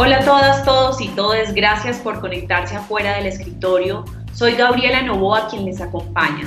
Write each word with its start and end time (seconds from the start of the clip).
Hola 0.00 0.18
a 0.18 0.24
todas, 0.24 0.64
todos 0.64 1.00
y 1.00 1.08
todes, 1.08 1.52
gracias 1.52 1.98
por 1.98 2.20
conectarse 2.20 2.76
afuera 2.76 3.16
del 3.16 3.26
escritorio. 3.26 4.04
Soy 4.32 4.52
Gabriela 4.52 5.02
Novoa 5.02 5.48
quien 5.48 5.64
les 5.64 5.80
acompaña. 5.80 6.46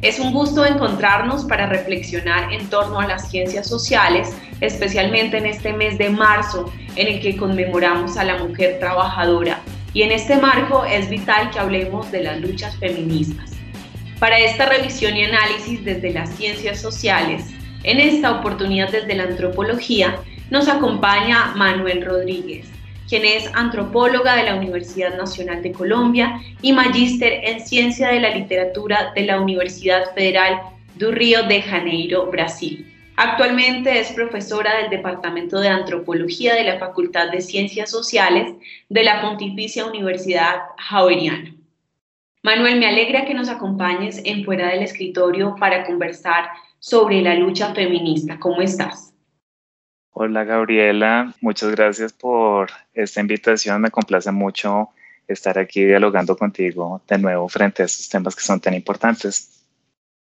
Es 0.00 0.20
un 0.20 0.32
gusto 0.32 0.64
encontrarnos 0.64 1.44
para 1.44 1.66
reflexionar 1.66 2.52
en 2.52 2.70
torno 2.70 3.00
a 3.00 3.08
las 3.08 3.28
ciencias 3.28 3.66
sociales, 3.66 4.32
especialmente 4.60 5.38
en 5.38 5.46
este 5.46 5.72
mes 5.72 5.98
de 5.98 6.08
marzo 6.08 6.72
en 6.94 7.08
el 7.08 7.20
que 7.20 7.36
conmemoramos 7.36 8.16
a 8.16 8.22
la 8.22 8.38
mujer 8.38 8.78
trabajadora. 8.78 9.58
Y 9.92 10.02
en 10.02 10.12
este 10.12 10.36
marco 10.36 10.84
es 10.84 11.10
vital 11.10 11.50
que 11.50 11.58
hablemos 11.58 12.12
de 12.12 12.22
las 12.22 12.40
luchas 12.40 12.76
feministas. 12.76 13.50
Para 14.20 14.38
esta 14.38 14.66
revisión 14.66 15.16
y 15.16 15.24
análisis 15.24 15.84
desde 15.84 16.12
las 16.12 16.30
ciencias 16.36 16.80
sociales, 16.80 17.44
en 17.82 17.98
esta 17.98 18.30
oportunidad 18.30 18.92
desde 18.92 19.16
la 19.16 19.24
antropología, 19.24 20.14
nos 20.50 20.68
acompaña 20.68 21.54
Manuel 21.56 22.04
Rodríguez, 22.04 22.68
quien 23.14 23.26
es 23.26 23.48
antropóloga 23.54 24.34
de 24.34 24.42
la 24.42 24.56
Universidad 24.56 25.16
Nacional 25.16 25.62
de 25.62 25.70
Colombia 25.70 26.40
y 26.62 26.72
magíster 26.72 27.44
en 27.44 27.60
Ciencia 27.60 28.08
de 28.08 28.18
la 28.18 28.30
Literatura 28.30 29.12
de 29.14 29.24
la 29.24 29.40
Universidad 29.40 30.12
Federal 30.16 30.62
do 30.96 31.12
Río 31.12 31.44
de 31.44 31.62
Janeiro, 31.62 32.26
Brasil. 32.26 32.92
Actualmente 33.14 34.00
es 34.00 34.10
profesora 34.14 34.78
del 34.78 34.90
Departamento 34.90 35.60
de 35.60 35.68
Antropología 35.68 36.56
de 36.56 36.64
la 36.64 36.80
Facultad 36.80 37.30
de 37.30 37.40
Ciencias 37.40 37.88
Sociales 37.88 38.52
de 38.88 39.04
la 39.04 39.20
Pontificia 39.22 39.86
Universidad 39.86 40.62
Javeriana. 40.76 41.54
Manuel, 42.42 42.80
me 42.80 42.88
alegra 42.88 43.26
que 43.26 43.34
nos 43.34 43.48
acompañes 43.48 44.20
en 44.24 44.44
Fuera 44.44 44.70
del 44.70 44.82
Escritorio 44.82 45.54
para 45.60 45.84
conversar 45.86 46.48
sobre 46.80 47.22
la 47.22 47.36
lucha 47.36 47.72
feminista. 47.74 48.40
¿Cómo 48.40 48.60
estás? 48.60 49.13
Hola 50.16 50.44
Gabriela, 50.44 51.34
muchas 51.40 51.72
gracias 51.72 52.12
por 52.12 52.70
esta 52.94 53.20
invitación. 53.20 53.82
Me 53.82 53.90
complace 53.90 54.30
mucho 54.30 54.90
estar 55.26 55.58
aquí 55.58 55.84
dialogando 55.84 56.36
contigo 56.36 57.02
de 57.08 57.18
nuevo 57.18 57.48
frente 57.48 57.82
a 57.82 57.86
estos 57.86 58.08
temas 58.08 58.36
que 58.36 58.42
son 58.42 58.60
tan 58.60 58.74
importantes. 58.74 59.66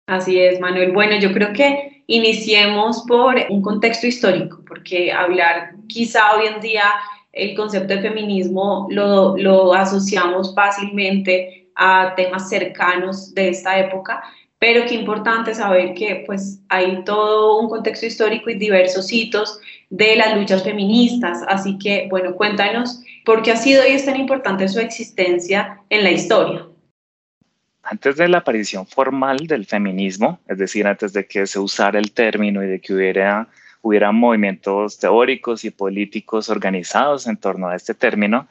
Así 0.05 0.39
es, 0.39 0.59
Manuel. 0.59 0.91
Bueno, 0.91 1.17
yo 1.19 1.33
creo 1.33 1.53
que 1.53 2.03
iniciemos 2.05 3.03
por 3.07 3.35
un 3.49 3.63
contexto 3.63 4.05
histórico, 4.05 4.63
porque 4.67 5.11
hablar 5.11 5.71
quizá 5.87 6.35
hoy 6.35 6.45
en 6.45 6.61
día 6.61 6.85
el 7.33 7.55
concepto 7.55 7.95
de 7.95 8.01
feminismo 8.01 8.87
lo, 8.91 9.35
lo 9.37 9.73
asociamos 9.73 10.53
fácilmente 10.53 11.71
a 11.73 12.13
temas 12.15 12.47
cercanos 12.47 13.33
de 13.33 13.49
esta 13.49 13.79
época, 13.79 14.21
pero 14.59 14.85
qué 14.85 14.95
importante 14.95 15.55
saber 15.55 15.93
que 15.93 16.23
pues 16.27 16.61
hay 16.67 17.03
todo 17.05 17.59
un 17.61 17.69
contexto 17.69 18.05
histórico 18.05 18.49
y 18.49 18.55
diversos 18.55 19.11
hitos 19.11 19.59
de 19.89 20.17
las 20.17 20.35
luchas 20.35 20.63
feministas. 20.63 21.39
Así 21.47 21.77
que, 21.79 22.07
bueno, 22.09 22.35
cuéntanos 22.35 23.01
por 23.23 23.41
qué 23.41 23.53
ha 23.53 23.55
sido 23.55 23.87
y 23.87 23.91
es 23.91 24.05
tan 24.05 24.17
importante 24.17 24.67
su 24.67 24.79
existencia 24.79 25.79
en 25.89 26.03
la 26.03 26.11
historia. 26.11 26.65
Antes 27.83 28.17
de 28.17 28.27
la 28.27 28.39
aparición 28.39 28.85
formal 28.85 29.37
del 29.47 29.65
feminismo, 29.65 30.39
es 30.47 30.57
decir, 30.57 30.85
antes 30.85 31.13
de 31.13 31.25
que 31.25 31.47
se 31.47 31.57
usara 31.57 31.97
el 31.97 32.11
término 32.11 32.61
y 32.61 32.67
de 32.67 32.81
que 32.81 32.93
hubiera, 32.93 33.47
hubiera 33.81 34.11
movimientos 34.11 34.99
teóricos 34.99 35.63
y 35.63 35.71
políticos 35.71 36.49
organizados 36.49 37.27
en 37.27 37.37
torno 37.37 37.69
a 37.69 37.75
este 37.77 37.93
término, 37.93 38.47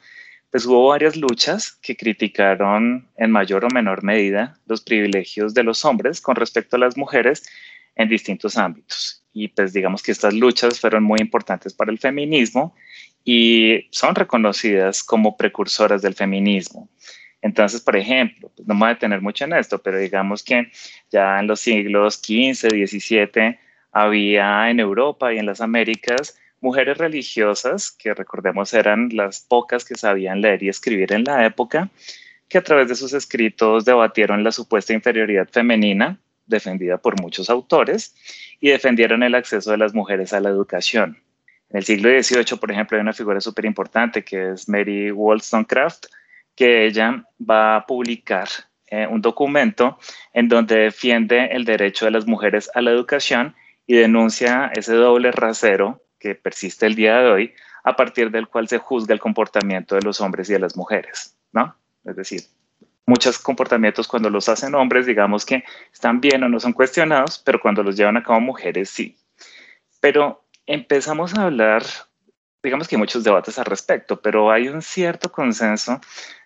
pues 0.51 0.65
hubo 0.65 0.87
varias 0.87 1.15
luchas 1.15 1.73
que 1.81 1.95
criticaron 1.95 3.07
en 3.17 3.31
mayor 3.31 3.65
o 3.65 3.69
menor 3.69 4.03
medida 4.03 4.57
los 4.65 4.81
privilegios 4.81 5.53
de 5.53 5.63
los 5.63 5.85
hombres 5.85 6.21
con 6.21 6.35
respecto 6.35 6.75
a 6.75 6.79
las 6.79 6.97
mujeres 6.97 7.47
en 7.95 8.09
distintos 8.09 8.57
ámbitos. 8.57 9.23
Y 9.33 9.49
pues 9.49 9.73
digamos 9.73 10.01
que 10.01 10.11
estas 10.11 10.33
luchas 10.33 10.79
fueron 10.79 11.03
muy 11.03 11.19
importantes 11.19 11.73
para 11.73 11.91
el 11.91 11.99
feminismo 11.99 12.75
y 13.23 13.87
son 13.91 14.15
reconocidas 14.15 15.03
como 15.03 15.37
precursoras 15.37 16.01
del 16.01 16.15
feminismo. 16.15 16.89
Entonces, 17.41 17.81
por 17.81 17.95
ejemplo, 17.95 18.51
pues 18.55 18.67
no 18.67 18.73
me 18.73 18.79
voy 18.79 18.89
a 18.89 18.93
detener 18.95 19.21
mucho 19.21 19.45
en 19.45 19.53
esto, 19.53 19.79
pero 19.79 19.97
digamos 19.97 20.43
que 20.43 20.71
ya 21.11 21.39
en 21.39 21.47
los 21.47 21.59
siglos 21.59 22.15
XV, 22.15 22.69
XVII 22.69 23.59
había 23.91 24.69
en 24.69 24.79
Europa 24.79 25.33
y 25.33 25.37
en 25.37 25.45
las 25.45 25.61
Américas 25.61 26.37
mujeres 26.61 26.97
religiosas, 26.97 27.91
que 27.91 28.13
recordemos 28.13 28.73
eran 28.73 29.09
las 29.13 29.41
pocas 29.41 29.85
que 29.85 29.95
sabían 29.95 30.41
leer 30.41 30.63
y 30.63 30.69
escribir 30.69 31.13
en 31.13 31.23
la 31.23 31.45
época, 31.45 31.89
que 32.47 32.57
a 32.57 32.63
través 32.63 32.89
de 32.89 32.95
sus 32.95 33.13
escritos 33.13 33.85
debatieron 33.85 34.43
la 34.43 34.51
supuesta 34.51 34.93
inferioridad 34.93 35.47
femenina, 35.49 36.19
defendida 36.45 36.97
por 36.97 37.21
muchos 37.21 37.49
autores, 37.49 38.15
y 38.59 38.69
defendieron 38.69 39.23
el 39.23 39.35
acceso 39.35 39.71
de 39.71 39.77
las 39.77 39.93
mujeres 39.93 40.33
a 40.33 40.39
la 40.39 40.49
educación. 40.49 41.17
En 41.69 41.77
el 41.77 41.83
siglo 41.83 42.09
XVIII, 42.09 42.57
por 42.59 42.71
ejemplo, 42.71 42.97
hay 42.97 43.01
una 43.01 43.13
figura 43.13 43.39
súper 43.39 43.65
importante 43.65 44.23
que 44.23 44.51
es 44.51 44.67
Mary 44.67 45.11
Wollstonecraft, 45.11 46.07
que 46.55 46.85
ella 46.85 47.23
va 47.39 47.77
a 47.77 47.85
publicar 47.85 48.49
eh, 48.87 49.05
un 49.07 49.21
documento 49.21 49.99
en 50.33 50.49
donde 50.49 50.75
defiende 50.75 51.45
el 51.51 51.63
derecho 51.63 52.05
de 52.05 52.11
las 52.11 52.25
mujeres 52.25 52.71
a 52.73 52.81
la 52.81 52.89
educación 52.89 53.55
y 53.85 53.93
denuncia 53.93 54.71
ese 54.75 54.95
doble 54.95 55.31
rasero 55.31 56.01
que 56.19 56.35
persiste 56.35 56.85
el 56.85 56.95
día 56.95 57.17
de 57.17 57.31
hoy, 57.31 57.53
a 57.83 57.95
partir 57.95 58.29
del 58.29 58.47
cual 58.47 58.67
se 58.67 58.77
juzga 58.77 59.13
el 59.13 59.19
comportamiento 59.19 59.95
de 59.95 60.01
los 60.01 60.21
hombres 60.21 60.49
y 60.49 60.53
de 60.53 60.59
las 60.59 60.75
mujeres, 60.75 61.37
¿no? 61.51 61.75
Es 62.05 62.15
decir, 62.15 62.41
muchos 63.05 63.39
comportamientos 63.39 64.07
cuando 64.07 64.29
los 64.29 64.47
hacen 64.49 64.75
hombres, 64.75 65.05
digamos 65.05 65.45
que 65.45 65.63
están 65.91 66.21
bien 66.21 66.43
o 66.43 66.49
no 66.49 66.59
son 66.59 66.73
cuestionados, 66.73 67.39
pero 67.39 67.59
cuando 67.59 67.81
los 67.81 67.95
llevan 67.95 68.17
a 68.17 68.23
cabo 68.23 68.39
mujeres, 68.39 68.89
sí. 68.89 69.17
Pero 69.99 70.43
empezamos 70.65 71.35
a 71.35 71.45
hablar, 71.45 71.83
digamos 72.61 72.87
que 72.87 72.95
hay 72.95 72.99
muchos 72.99 73.23
debates 73.23 73.57
al 73.57 73.65
respecto, 73.65 74.21
pero 74.21 74.51
hay 74.51 74.67
un 74.67 74.81
cierto 74.81 75.31
consenso 75.31 75.99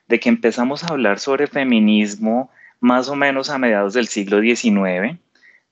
de 0.07 0.19
que 0.19 0.29
empezamos 0.29 0.83
a 0.83 0.87
hablar 0.87 1.19
sobre 1.19 1.47
feminismo 1.47 2.49
más 2.79 3.09
o 3.09 3.15
menos 3.15 3.49
a 3.49 3.57
mediados 3.57 3.93
del 3.93 4.07
siglo 4.07 4.41
XIX, 4.41 5.19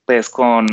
pues 0.06 0.30
con 0.30 0.68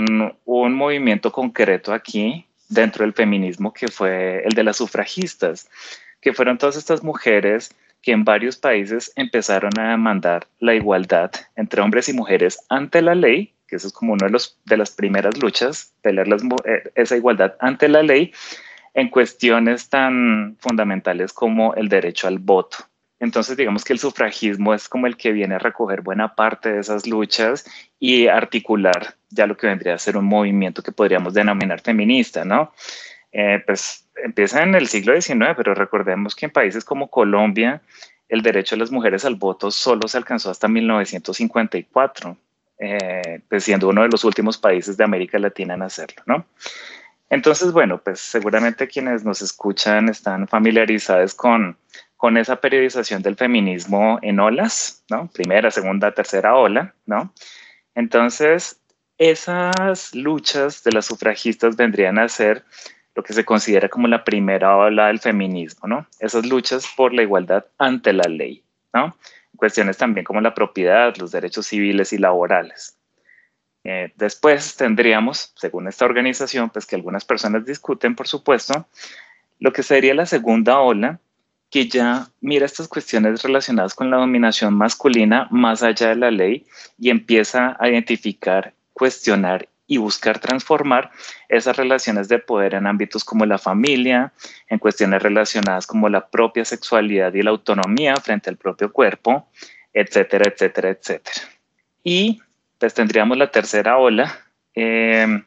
un 0.45 0.75
movimiento 0.75 1.31
concreto 1.31 1.93
aquí 1.93 2.48
dentro 2.69 3.05
del 3.05 3.15
feminismo 3.15 3.73
que 3.73 3.89
fue 3.89 4.43
el 4.45 4.53
de 4.53 4.65
las 4.65 4.77
sufragistas, 4.77 5.69
que 6.21 6.33
fueron 6.33 6.59
todas 6.59 6.77
estas 6.77 7.03
mujeres 7.03 7.75
que 8.03 8.13
en 8.13 8.25
varios 8.25 8.57
países 8.57 9.13
empezaron 9.17 9.73
a 9.79 9.91
demandar 9.91 10.47
la 10.61 10.75
igualdad 10.75 11.31
entre 11.57 11.81
hombres 11.81 12.09
y 12.09 12.13
mujeres 12.13 12.59
ante 12.69 13.03
la 13.03 13.15
ley, 13.15 13.55
que 13.67 13.77
eso 13.77 13.89
es 13.89 13.93
como 13.93 14.13
una 14.13 14.27
de, 14.27 14.33
los, 14.33 14.59
de 14.65 14.77
las 14.77 14.91
primeras 14.93 15.37
luchas, 15.39 15.93
pelear 16.03 16.29
eh, 16.29 16.91
esa 16.95 17.17
igualdad 17.17 17.55
ante 17.61 17.89
la 17.89 18.03
ley 18.03 18.33
en 18.95 19.11
cuestiones 19.11 19.89
tan 19.89 20.57
fundamentales 20.61 21.33
como 21.33 21.75
el 21.75 21.89
derecho 21.89 22.29
al 22.29 22.39
voto. 22.39 22.79
Entonces, 23.21 23.57
digamos 23.57 23.85
que 23.85 23.93
el 23.93 23.99
sufragismo 23.99 24.75
es 24.75 24.89
como 24.89 25.07
el 25.07 25.17
que 25.17 25.33
viene 25.33 25.57
a 25.57 25.59
recoger 25.59 26.03
buena 26.03 26.35
parte 26.35 26.73
de 26.73 26.81
esas 26.81 27.07
luchas 27.07 27.65
y 27.99 28.29
articular 28.29 29.17
ya 29.31 29.47
lo 29.47 29.57
que 29.57 29.67
vendría 29.67 29.95
a 29.95 29.99
ser 29.99 30.17
un 30.17 30.25
movimiento 30.25 30.83
que 30.83 30.93
podríamos 30.93 31.35
denominar 31.35 31.81
feminista, 31.81 32.45
¿no? 32.45 32.73
Eh, 33.33 33.63
pues 33.67 34.07
empieza 34.25 34.63
en 34.63 34.75
el 34.75 34.89
siglo 34.89 35.21
XIX, 35.21 35.55
pero 35.57 35.75
recordemos 35.75 36.35
que 36.35 36.47
en 36.47 36.53
países 36.53 36.85
como 36.85 37.11
Colombia 37.11 37.83
el 38.29 38.43
derecho 38.43 38.75
de 38.75 38.81
las 38.81 38.91
mujeres 38.91 39.25
al 39.25 39.37
voto 39.37 39.71
solo 39.71 40.07
se 40.07 40.19
alcanzó 40.19 40.51
hasta 40.51 40.69
1954, 40.69 42.37
eh, 42.79 43.41
pues 43.49 43.65
siendo 43.65 43.89
uno 43.89 44.03
de 44.03 44.09
los 44.09 44.25
últimos 44.25 44.59
países 44.59 44.97
de 44.97 45.05
América 45.05 45.39
Latina 45.39 45.75
en 45.75 45.83
hacerlo, 45.83 46.23
¿no? 46.27 46.47
Entonces, 47.31 47.73
bueno, 47.73 48.01
pues 48.03 48.21
seguramente 48.21 48.89
quienes 48.89 49.25
nos 49.25 49.43
escuchan 49.43 50.09
están 50.09 50.49
familiarizados 50.49 51.35
con, 51.35 51.77
con 52.19 52.37
esa 52.37 52.57
periodización 52.57 53.23
del 53.23 53.37
feminismo 53.37 54.19
en 54.23 54.41
olas, 54.41 55.05
¿no? 55.09 55.29
Primera, 55.29 55.71
segunda, 55.71 56.13
tercera 56.13 56.57
ola, 56.57 56.93
¿no? 57.07 57.33
Entonces, 57.95 58.81
esas 59.19 60.15
luchas 60.17 60.83
de 60.83 60.93
las 60.93 61.07
sufragistas 61.07 61.77
vendrían 61.77 62.19
a 62.19 62.29
ser 62.29 62.65
lo 63.15 63.23
que 63.23 63.33
se 63.33 63.45
considera 63.45 63.89
como 63.89 64.09
la 64.09 64.25
primera 64.25 64.77
ola 64.77 65.07
del 65.07 65.21
feminismo, 65.21 65.87
¿no? 65.87 66.09
Esas 66.19 66.45
luchas 66.45 66.89
por 66.97 67.15
la 67.15 67.23
igualdad 67.23 67.65
ante 67.79 68.13
la 68.13 68.29
ley, 68.29 68.65
¿no? 68.93 69.17
Cuestiones 69.57 69.97
también 69.97 70.25
como 70.25 70.41
la 70.41 70.55
propiedad, 70.55 71.17
los 71.19 71.31
derechos 71.31 71.69
civiles 71.69 72.13
y 72.13 72.19
laborales. 72.19 72.99
Eh, 73.85 74.13
después 74.17 74.77
tendríamos, 74.77 75.53
según 75.55 75.87
esta 75.87 76.05
organización, 76.05 76.71
pues 76.71 76.85
que 76.85 76.97
algunas 76.97 77.25
personas 77.25 77.65
discuten, 77.65 78.17
por 78.17 78.27
supuesto, 78.27 78.89
lo 79.61 79.73
que 79.73 79.85
sería 79.85 80.15
la 80.15 80.27
segunda 80.27 80.81
ola, 80.81 81.21
que 81.71 81.89
ya 81.89 82.29
mira 82.41 82.67
estas 82.67 82.89
cuestiones 82.89 83.43
relacionadas 83.43 83.95
con 83.95 84.11
la 84.11 84.17
dominación 84.17 84.75
masculina 84.75 85.49
más 85.51 85.83
allá 85.83 86.09
de 86.09 86.17
la 86.17 86.31
ley 86.31 86.67
y 86.99 87.11
empieza 87.11 87.77
a 87.79 87.89
identificar, 87.89 88.75
cuestionar 88.93 89.69
y 89.87 89.97
buscar 89.97 90.39
transformar 90.39 91.11
esas 91.49 91.77
relaciones 91.77 92.29
de 92.29 92.39
poder 92.39 92.75
en 92.75 92.87
ámbitos 92.87 93.25
como 93.25 93.47
la 93.47 93.59
familia, 93.59 94.33
en 94.69 94.79
cuestiones 94.79 95.23
relacionadas 95.23 95.87
como 95.87 96.09
la 96.09 96.29
propia 96.29 96.65
sexualidad 96.65 97.33
y 97.33 97.43
la 97.43 97.51
autonomía 97.51 98.15
frente 98.17 98.51
al 98.51 98.57
propio 98.59 98.93
cuerpo, 98.93 99.49
etcétera, 99.93 100.53
etcétera, 100.53 100.91
etcétera. 100.91 101.41
Y 102.05 102.41
pues 102.79 102.95
tendríamos 102.95 103.39
la 103.39 103.51
tercera 103.51 103.97
ola, 103.97 104.39
em, 104.75 105.45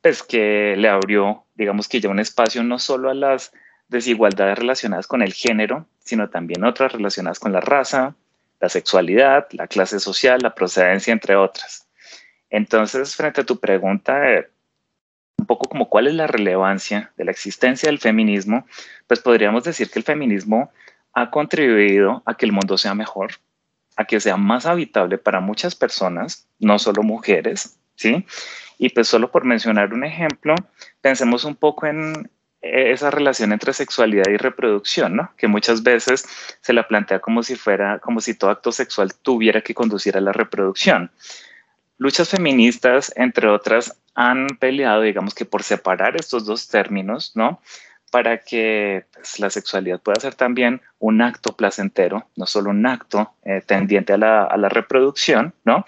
pues 0.00 0.22
que 0.22 0.74
le 0.78 0.88
abrió, 0.88 1.44
digamos 1.54 1.88
que 1.88 2.00
ya 2.00 2.08
un 2.08 2.20
espacio 2.20 2.62
no 2.62 2.78
solo 2.78 3.10
a 3.10 3.14
las 3.14 3.52
desigualdades 3.90 4.58
relacionadas 4.58 5.06
con 5.06 5.20
el 5.20 5.34
género, 5.34 5.86
sino 5.98 6.30
también 6.30 6.64
otras 6.64 6.92
relacionadas 6.92 7.38
con 7.38 7.52
la 7.52 7.60
raza, 7.60 8.14
la 8.60 8.68
sexualidad, 8.68 9.48
la 9.52 9.66
clase 9.66 10.00
social, 10.00 10.40
la 10.42 10.54
procedencia, 10.54 11.12
entre 11.12 11.36
otras. 11.36 11.88
Entonces, 12.48 13.16
frente 13.16 13.40
a 13.40 13.44
tu 13.44 13.58
pregunta, 13.58 14.32
eh, 14.32 14.48
un 15.38 15.46
poco 15.46 15.68
como 15.68 15.88
cuál 15.88 16.06
es 16.06 16.14
la 16.14 16.26
relevancia 16.26 17.12
de 17.16 17.24
la 17.24 17.30
existencia 17.30 17.88
del 17.88 17.98
feminismo, 17.98 18.66
pues 19.06 19.20
podríamos 19.20 19.64
decir 19.64 19.90
que 19.90 19.98
el 19.98 20.04
feminismo 20.04 20.70
ha 21.12 21.30
contribuido 21.30 22.22
a 22.26 22.34
que 22.36 22.46
el 22.46 22.52
mundo 22.52 22.78
sea 22.78 22.94
mejor, 22.94 23.32
a 23.96 24.04
que 24.04 24.20
sea 24.20 24.36
más 24.36 24.66
habitable 24.66 25.18
para 25.18 25.40
muchas 25.40 25.74
personas, 25.74 26.46
no 26.58 26.78
solo 26.78 27.02
mujeres, 27.02 27.78
¿sí? 27.96 28.26
Y 28.78 28.90
pues 28.90 29.08
solo 29.08 29.30
por 29.30 29.44
mencionar 29.44 29.92
un 29.92 30.04
ejemplo, 30.04 30.54
pensemos 31.00 31.44
un 31.44 31.56
poco 31.56 31.86
en 31.86 32.30
esa 32.62 33.10
relación 33.10 33.52
entre 33.52 33.72
sexualidad 33.72 34.28
y 34.28 34.36
reproducción, 34.36 35.16
¿no? 35.16 35.32
Que 35.36 35.48
muchas 35.48 35.82
veces 35.82 36.26
se 36.60 36.72
la 36.72 36.86
plantea 36.86 37.20
como 37.20 37.42
si 37.42 37.56
fuera, 37.56 37.98
como 38.00 38.20
si 38.20 38.34
todo 38.34 38.50
acto 38.50 38.70
sexual 38.72 39.14
tuviera 39.14 39.62
que 39.62 39.74
conducir 39.74 40.16
a 40.16 40.20
la 40.20 40.32
reproducción. 40.32 41.10
Luchas 41.96 42.28
feministas, 42.28 43.12
entre 43.16 43.48
otras, 43.48 43.98
han 44.14 44.46
peleado, 44.58 45.02
digamos 45.02 45.34
que 45.34 45.44
por 45.44 45.62
separar 45.62 46.16
estos 46.16 46.44
dos 46.44 46.68
términos, 46.68 47.32
¿no? 47.34 47.60
Para 48.10 48.38
que 48.38 49.06
pues, 49.12 49.38
la 49.38 49.50
sexualidad 49.50 50.00
pueda 50.00 50.20
ser 50.20 50.34
también 50.34 50.82
un 50.98 51.22
acto 51.22 51.56
placentero, 51.56 52.28
no 52.36 52.46
solo 52.46 52.70
un 52.70 52.84
acto 52.86 53.34
eh, 53.44 53.62
tendiente 53.64 54.12
a 54.12 54.18
la, 54.18 54.44
a 54.44 54.56
la 54.56 54.68
reproducción, 54.68 55.54
¿no? 55.64 55.86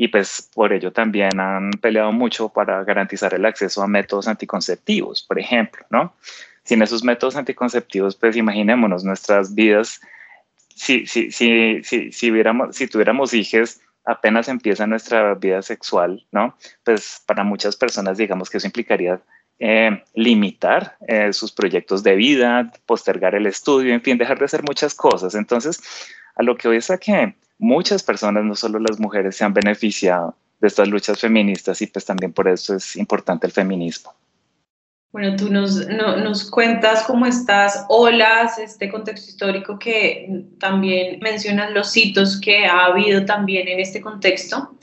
Y 0.00 0.06
pues 0.08 0.48
por 0.54 0.72
ello 0.72 0.92
también 0.92 1.40
han 1.40 1.72
peleado 1.72 2.12
mucho 2.12 2.48
para 2.48 2.84
garantizar 2.84 3.34
el 3.34 3.44
acceso 3.44 3.82
a 3.82 3.88
métodos 3.88 4.28
anticonceptivos, 4.28 5.24
por 5.24 5.40
ejemplo, 5.40 5.84
¿no? 5.90 6.14
Sin 6.62 6.80
esos 6.82 7.02
métodos 7.02 7.34
anticonceptivos, 7.34 8.14
pues 8.14 8.36
imaginémonos 8.36 9.02
nuestras 9.02 9.56
vidas, 9.56 10.00
si, 10.68 11.04
si, 11.04 11.32
si, 11.32 11.82
si, 11.82 12.12
si, 12.12 12.32
si 12.70 12.86
tuviéramos 12.86 13.34
hijos, 13.34 13.80
apenas 14.04 14.46
empieza 14.46 14.86
nuestra 14.86 15.34
vida 15.34 15.62
sexual, 15.62 16.24
¿no? 16.30 16.56
Pues 16.84 17.20
para 17.26 17.42
muchas 17.42 17.74
personas 17.74 18.18
digamos 18.18 18.48
que 18.50 18.58
eso 18.58 18.68
implicaría 18.68 19.20
eh, 19.58 20.00
limitar 20.14 20.96
eh, 21.08 21.32
sus 21.32 21.50
proyectos 21.50 22.04
de 22.04 22.14
vida, 22.14 22.72
postergar 22.86 23.34
el 23.34 23.46
estudio, 23.46 23.92
en 23.92 24.02
fin, 24.02 24.16
dejar 24.16 24.38
de 24.38 24.44
hacer 24.44 24.62
muchas 24.62 24.94
cosas. 24.94 25.34
Entonces, 25.34 25.82
a 26.36 26.44
lo 26.44 26.56
que 26.56 26.68
hoy 26.68 26.76
es 26.76 26.88
a 26.88 26.98
que 26.98 27.34
muchas 27.58 28.02
personas, 28.02 28.44
no 28.44 28.54
solo 28.54 28.78
las 28.78 28.98
mujeres, 28.98 29.36
se 29.36 29.44
han 29.44 29.52
beneficiado 29.52 30.34
de 30.60 30.68
estas 30.68 30.88
luchas 30.88 31.20
feministas 31.20 31.80
y 31.82 31.86
pues 31.86 32.04
también 32.04 32.32
por 32.32 32.48
eso 32.48 32.74
es 32.74 32.96
importante 32.96 33.46
el 33.46 33.52
feminismo. 33.52 34.14
Bueno, 35.10 35.36
tú 35.36 35.50
nos, 35.50 35.86
nos 35.88 36.50
cuentas 36.50 37.04
cómo 37.04 37.24
estas 37.24 37.86
olas, 37.88 38.58
este 38.58 38.90
contexto 38.90 39.30
histórico 39.30 39.78
que 39.78 40.44
también 40.60 41.18
mencionas 41.20 41.72
los 41.72 41.96
hitos 41.96 42.38
que 42.40 42.66
ha 42.66 42.86
habido 42.86 43.24
también 43.24 43.68
en 43.68 43.80
este 43.80 44.02
contexto. 44.02 44.74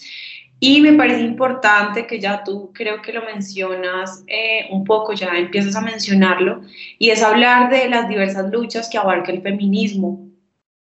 Y 0.60 0.82
me 0.82 0.94
parece 0.94 1.22
importante 1.22 2.08
que 2.08 2.20
ya 2.20 2.44
tú 2.44 2.72
creo 2.74 3.02
que 3.02 3.14
lo 3.14 3.24
mencionas 3.24 4.24
eh, 4.26 4.68
un 4.72 4.84
poco, 4.84 5.14
ya 5.14 5.28
empiezas 5.38 5.76
a 5.76 5.82
mencionarlo, 5.82 6.62
y 6.98 7.12
es 7.12 7.22
hablar 7.22 7.70
de 7.70 7.88
las 7.88 8.08
diversas 8.08 8.50
luchas 8.52 8.90
que 8.90 8.98
abarca 8.98 9.32
el 9.32 9.44
feminismo 9.44 10.25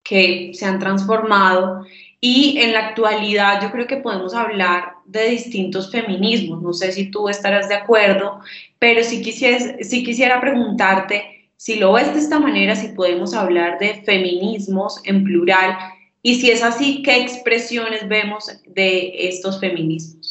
que 0.03 0.51
se 0.53 0.65
han 0.65 0.79
transformado 0.79 1.85
y 2.21 2.57
en 2.59 2.73
la 2.73 2.87
actualidad 2.87 3.61
yo 3.61 3.71
creo 3.71 3.87
que 3.87 3.97
podemos 3.97 4.33
hablar 4.33 4.93
de 5.05 5.29
distintos 5.29 5.91
feminismos. 5.91 6.61
No 6.61 6.73
sé 6.73 6.91
si 6.91 7.09
tú 7.09 7.29
estarás 7.29 7.69
de 7.69 7.75
acuerdo, 7.75 8.39
pero 8.77 9.03
si, 9.03 9.23
si 9.23 10.03
quisiera 10.03 10.41
preguntarte 10.41 11.39
si 11.59 11.75
lo 11.75 11.91
ves 11.91 12.13
de 12.13 12.19
esta 12.19 12.39
manera, 12.39 12.73
si 12.75 12.89
podemos 12.89 13.33
hablar 13.33 13.79
de 13.79 14.01
feminismos 14.03 15.01
en 15.03 15.25
plural 15.25 15.77
y 16.21 16.35
si 16.35 16.51
es 16.51 16.63
así, 16.63 17.01
¿qué 17.03 17.21
expresiones 17.21 18.07
vemos 18.07 18.45
de 18.65 19.27
estos 19.27 19.59
feminismos? 19.59 20.28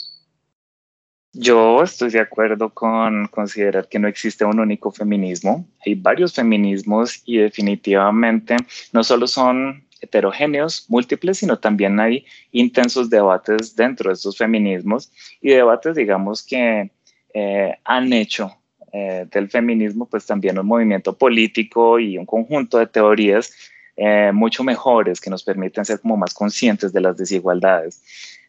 Yo 1.41 1.85
estoy 1.85 2.11
de 2.11 2.19
acuerdo 2.19 2.71
con 2.71 3.29
considerar 3.29 3.89
que 3.89 4.01
no 4.01 4.09
existe 4.09 4.45
un 4.45 4.59
único 4.59 4.91
feminismo. 4.91 5.69
Hay 5.87 5.95
varios 5.95 6.35
feminismos 6.35 7.23
y 7.25 7.37
definitivamente 7.37 8.57
no 8.93 9.05
solo 9.05 9.29
son 9.29 9.87
heterogéneos, 10.01 10.87
múltiples, 10.89 11.39
sino 11.39 11.57
también 11.57 12.01
hay 12.01 12.27
intensos 12.51 13.09
debates 13.09 13.77
dentro 13.77 14.11
de 14.11 14.15
estos 14.15 14.37
feminismos 14.37 15.13
y 15.41 15.51
debates, 15.51 15.95
digamos, 15.95 16.43
que 16.43 16.91
eh, 17.33 17.73
han 17.85 18.13
hecho 18.13 18.57
eh, 18.93 19.25
del 19.31 19.49
feminismo 19.49 20.07
pues 20.07 20.27
también 20.27 20.59
un 20.59 20.67
movimiento 20.67 21.17
político 21.17 22.01
y 22.01 22.19
un 22.19 22.27
conjunto 22.27 22.79
de 22.79 22.89
teorías 22.89 23.53
eh, 23.97 24.33
mucho 24.33 24.65
mejores 24.65 25.21
que 25.21 25.31
nos 25.31 25.45
permiten 25.45 25.85
ser 25.85 26.01
como 26.01 26.17
más 26.17 26.35
conscientes 26.35 26.93
de 26.93 27.01
las 27.01 27.17
desigualdades, 27.17 28.03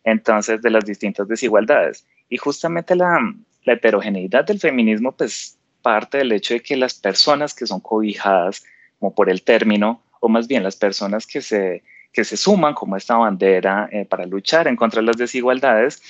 entonces 0.03 0.59
de 0.63 0.71
las 0.71 0.85
distintas 0.85 1.27
desigualdades. 1.27 2.03
Y 2.29 2.37
justamente 2.37 2.95
la, 2.95 3.19
heterogeneidad 3.65 4.45
del 4.45 4.59
feminismo, 4.59 5.11
pues 5.11 5.57
parte 5.81 6.19
del 6.19 6.31
hecho 6.31 6.55
de 6.55 6.61
que 6.61 6.75
las 6.75 6.93
personas 6.93 7.53
que 7.53 7.67
son 7.67 7.79
cobijadas, 7.81 8.63
como 8.99 9.13
por 9.13 9.29
el 9.29 9.43
término, 9.43 10.01
o 10.19 10.29
más 10.29 10.47
bien 10.47 10.63
las 10.63 10.75
personas 10.75 11.27
que 11.27 11.41
se, 11.41 11.83
que 12.11 12.23
se 12.23 12.35
suman 12.37 12.73
como 12.73 12.97
esta 12.97 13.15
bandera 13.17 13.87
eh, 13.91 14.05
para 14.05 14.25
luchar 14.25 14.67
en 14.67 14.75
contra 14.75 15.01
de 15.01 15.07
las 15.07 15.17
desigualdades, 15.17 16.01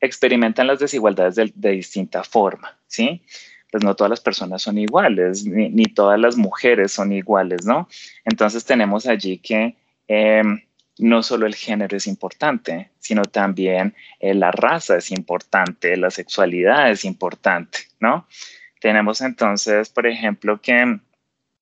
experimentan 0.00 0.66
las 0.66 0.78
desigualdades 0.78 1.36
de, 1.36 1.52
de, 1.54 1.70
distinta 1.70 2.22
forma, 2.22 2.76
¿sí? 2.86 3.22
Pues 3.70 3.82
no 3.82 3.96
todas 3.96 4.10
las 4.10 4.20
personas 4.20 4.62
son 4.62 4.78
iguales, 4.78 5.44
ni, 5.44 5.84
todas 5.86 6.20
las 6.20 6.36
mujeres 6.36 6.92
son 6.92 7.12
iguales, 7.12 7.64
¿no? 7.64 7.88
Entonces 8.24 8.64
tenemos 8.64 9.06
allí 9.06 9.38
que 9.38 9.74
eh, 10.06 10.42
no 10.98 11.22
solo 11.22 11.46
el 11.46 11.54
género 11.54 11.96
es 11.96 12.06
importante, 12.06 12.90
sino 12.98 13.22
también 13.22 13.94
eh, 14.20 14.34
la 14.34 14.50
raza 14.50 14.96
es 14.96 15.10
importante, 15.10 15.96
la 15.96 16.10
sexualidad 16.10 16.90
es 16.90 17.04
importante, 17.04 17.80
¿no? 18.00 18.26
Tenemos 18.80 19.20
entonces, 19.20 19.88
por 19.90 20.06
ejemplo, 20.06 20.60
que 20.60 20.98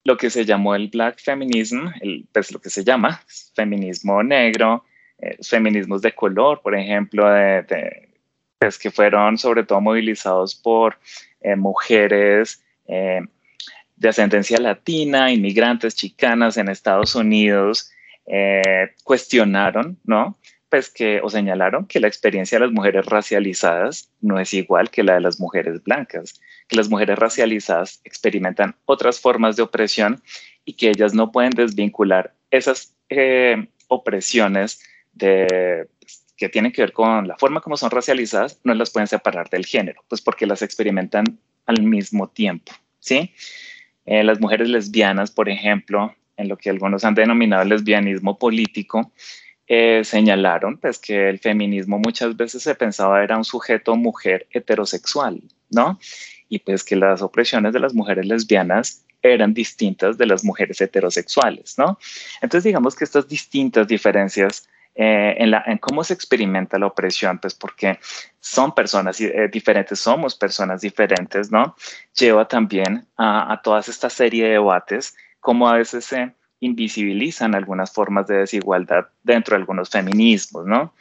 lo 0.05 0.17
que 0.17 0.31
se 0.31 0.45
llamó 0.45 0.75
el 0.75 0.89
Black 0.89 1.21
Feminism, 1.21 1.87
el, 2.01 2.27
pues 2.33 2.53
lo 2.53 2.61
que 2.61 2.71
se 2.71 2.85
llama 2.85 3.23
feminismo 3.55 4.23
negro, 4.23 4.85
eh, 5.19 5.37
feminismos 5.43 6.03
de 6.03 6.13
color, 6.13 6.61
por 6.63 6.77
ejemplo, 6.77 7.29
de, 7.29 8.11
pues 8.59 8.79
que 8.79 8.91
fueron 8.91 9.39
sobre 9.39 9.65
todo 9.65 9.81
movilizados 9.81 10.55
por 10.55 10.99
eh, 11.41 11.57
mujeres 11.57 12.61
de 12.87 14.09
ascendencia 14.09 14.59
latina, 14.59 15.33
inmigrantes 15.33 15.95
chicanas 15.95 16.59
en 16.59 16.69
Estados 16.69 17.15
Unidos, 17.15 17.94
eh, 18.27 18.91
cuestionaron, 19.03 19.99
¿no? 20.05 20.39
Pues 20.69 20.91
que, 20.91 21.21
o 21.23 21.31
señalaron 21.31 21.87
que 21.87 22.01
la 22.01 22.09
experiencia 22.09 22.59
de 22.59 22.67
las 22.67 22.75
mujeres 22.75 23.07
racializadas 23.07 24.11
no 24.21 24.41
es 24.41 24.53
igual 24.55 24.91
que 24.91 25.05
la 25.05 25.15
de 25.15 25.21
las 25.21 25.39
mujeres 25.39 25.83
blancas, 25.85 26.41
que 26.69 26.77
las 26.77 26.89
mujeres 26.89 27.19
racializadas 27.19 28.01
experimentan 28.05 28.75
otras 28.87 29.21
formas 29.21 29.57
de 29.57 29.63
opresión 29.63 30.23
y 30.65 30.75
que 30.75 30.89
ellas 30.89 31.15
no 31.15 31.31
pueden 31.31 31.51
desvincular 31.51 32.35
esas 32.51 32.97
eh, 33.09 33.69
opresiones 33.89 34.81
de, 35.13 35.89
pues, 36.01 36.25
que 36.37 36.49
tienen 36.49 36.73
que 36.73 36.83
ver 36.83 36.93
con 36.93 37.29
la 37.29 37.37
forma 37.37 37.61
como 37.61 37.77
son 37.77 37.91
racializadas, 37.91 38.61
no 38.65 38.75
las 38.75 38.91
pueden 38.91 39.07
separar 39.07 39.49
del 39.51 39.67
género, 39.67 40.03
pues 40.09 40.21
porque 40.21 40.47
las 40.47 40.63
experimentan 40.63 41.25
al 41.67 41.83
mismo 41.83 42.29
tiempo, 42.29 42.73
¿sí? 42.99 43.33
Eh, 44.07 44.25
las 44.25 44.41
mujeres 44.41 44.69
lesbianas, 44.69 45.31
por 45.31 45.49
ejemplo, 45.49 46.15
en 46.37 46.49
lo 46.49 46.57
que 46.57 46.71
algunos 46.71 47.05
han 47.05 47.15
denominado 47.15 47.65
lesbianismo 47.65 48.39
político, 48.39 49.13
eh, 49.67 50.03
señalaron 50.05 50.77
pues 50.77 50.99
que 50.99 51.31
el 51.31 51.39
feminismo 51.39 51.99
muchas 51.99 52.37
veces 52.37 52.63
se 52.63 52.75
pensaba 52.75 53.23
era 53.25 53.39
un 53.39 53.45
sujeto 53.45 53.97
mujer 53.97 54.47
heterosexual, 54.51 55.41
¿no? 55.71 55.99
Y 56.49 56.59
pues 56.59 56.85
que 56.85 56.97
las 56.97 57.23
opresiones 57.23 57.73
de 57.73 57.81
las 57.81 57.95
mujeres 57.95 58.27
lesbianas 58.27 59.05
eran 59.23 59.55
distintas 59.55 60.19
de 60.19 60.27
las 60.27 60.45
mujeres 60.45 60.81
heterosexuales, 60.83 61.79
¿no? 61.79 61.99
Entonces 62.43 62.65
digamos 62.65 62.95
que 62.95 63.05
estas 63.05 63.27
distintas 63.27 63.89
diferencias 63.89 64.69
eh, 64.95 65.35
en, 65.39 65.79
cómo 65.79 66.05
se 66.05 66.15
experimenta 66.15 66.79
la 66.79 66.87
opresión, 66.87 67.39
pues 67.39 67.55
porque 67.55 67.99
son 68.41 68.75
personas 68.75 69.21
eh, 69.21 69.49
diferentes, 69.51 69.99
somos 69.99 70.37
personas 70.37 70.83
diferentes, 70.83 71.51
¿no? 71.51 71.75
Lleva 72.17 72.47
también 72.47 73.07
a, 73.17 73.51
a 73.53 73.63
toda 73.63 73.81
esta 73.81 74.11
serie 74.11 74.45
de 74.45 74.51
debates 74.51 75.17
cómo 75.45 75.69
a 75.69 75.77
veces 75.77 76.07
se 76.07 76.33
invisibilizan 76.61 77.55
algunas 77.55 77.93
formas 77.93 78.27
de 78.27 78.39
desigualdad 78.39 79.09
dentro 79.23 79.55
de 79.55 79.61
algunos 79.61 79.91
feminismos, 79.91 80.65
¿no? 80.65 80.95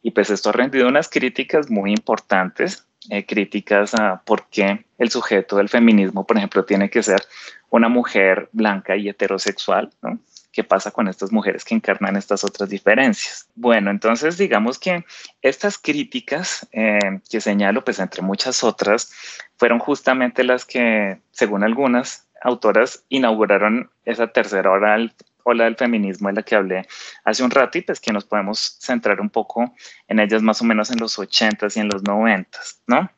Y 0.00 0.12
pues 0.12 0.30
esto 0.30 0.50
ha 0.50 0.52
rendido 0.52 0.86
unas 0.86 1.08
críticas 1.08 1.68
muy 1.68 1.90
importantes, 1.90 2.86
eh, 3.10 3.26
críticas 3.26 3.94
a 3.94 4.22
por 4.24 4.46
qué 4.50 4.86
el 4.98 5.10
sujeto 5.10 5.56
del 5.56 5.68
feminismo, 5.68 6.24
por 6.24 6.36
ejemplo, 6.36 6.64
tiene 6.64 6.88
que 6.88 7.02
ser 7.02 7.22
una 7.70 7.88
mujer 7.88 8.48
blanca 8.52 8.94
y 8.94 9.08
heterosexual, 9.08 9.90
¿no? 10.00 10.20
¿Qué 10.52 10.62
pasa 10.62 10.92
con 10.92 11.08
estas 11.08 11.32
mujeres 11.32 11.64
que 11.64 11.74
encarnan 11.74 12.14
estas 12.14 12.44
otras 12.44 12.68
diferencias? 12.68 13.48
Bueno, 13.56 13.90
entonces 13.90 14.38
digamos 14.38 14.78
que 14.78 15.04
estas 15.42 15.76
críticas 15.76 16.68
eh, 16.70 17.20
que 17.28 17.40
señalo, 17.40 17.84
pues 17.84 17.98
entre 17.98 18.22
muchas 18.22 18.62
otras, 18.62 19.10
fueron 19.56 19.80
justamente 19.80 20.44
las 20.44 20.64
que, 20.64 21.20
según 21.32 21.64
algunas, 21.64 22.27
autoras 22.42 23.04
inauguraron 23.08 23.90
esa 24.04 24.26
tercera 24.28 24.70
ola 24.70 25.10
ola 25.48 25.64
del 25.64 25.76
feminismo 25.76 26.28
de 26.28 26.34
la 26.34 26.42
que 26.42 26.54
hablé 26.54 26.86
hace 27.24 27.42
un 27.42 27.50
rato 27.50 27.78
y 27.78 27.82
pues 27.82 28.00
que 28.00 28.12
nos 28.12 28.24
podemos 28.24 28.76
centrar 28.80 29.20
un 29.20 29.30
poco 29.30 29.74
en 30.06 30.20
ellas 30.20 30.42
más 30.42 30.60
o 30.60 30.64
menos 30.64 30.90
en 30.90 30.98
los 30.98 31.18
80s 31.18 31.76
y 31.76 31.80
en 31.80 31.88
los 31.88 32.04
90s, 32.04 32.80
¿no? 32.86 33.10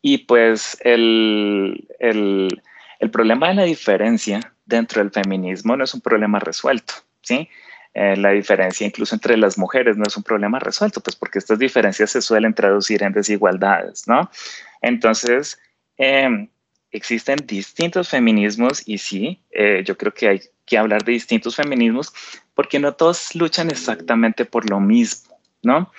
Y 0.00 0.18
pues 0.18 0.78
el, 0.80 1.88
el, 1.98 2.62
el 2.98 3.10
problema 3.10 3.48
de 3.48 3.54
la 3.54 3.62
diferencia 3.64 4.40
dentro 4.64 5.02
del 5.02 5.12
feminismo 5.12 5.76
no 5.76 5.84
es 5.84 5.94
un 5.94 6.00
problema 6.00 6.38
resuelto, 6.38 6.94
¿sí? 7.20 7.48
Eh, 7.94 8.16
la 8.16 8.30
diferencia 8.30 8.86
incluso 8.86 9.14
entre 9.14 9.36
las 9.36 9.58
mujeres 9.58 9.98
no 9.98 10.04
es 10.06 10.16
un 10.16 10.22
problema 10.22 10.58
resuelto, 10.58 11.00
pues 11.02 11.14
porque 11.14 11.38
estas 11.38 11.58
diferencias 11.58 12.10
se 12.10 12.22
suelen 12.22 12.54
traducir 12.54 13.02
en 13.02 13.12
desigualdades, 13.12 14.08
¿no? 14.08 14.30
Entonces, 14.80 15.60
eh, 15.98 16.48
existen 16.92 17.38
distintos 17.46 18.10
feminismos 18.10 18.82
y 18.86 18.98
sí, 18.98 19.42
eh, 19.50 19.82
yo 19.84 19.96
creo 19.96 20.12
que 20.12 20.28
hay 20.28 20.40
que 20.66 20.78
hablar 20.78 21.02
de 21.04 21.12
distintos 21.12 21.56
feminismos 21.56 22.12
porque 22.54 22.78
no 22.78 22.94
todos 22.94 23.34
luchan 23.34 23.70
exactamente 23.70 24.44
por 24.44 24.68
lo 24.70 24.78
mismo, 24.78 25.36
¿no? 25.62 25.90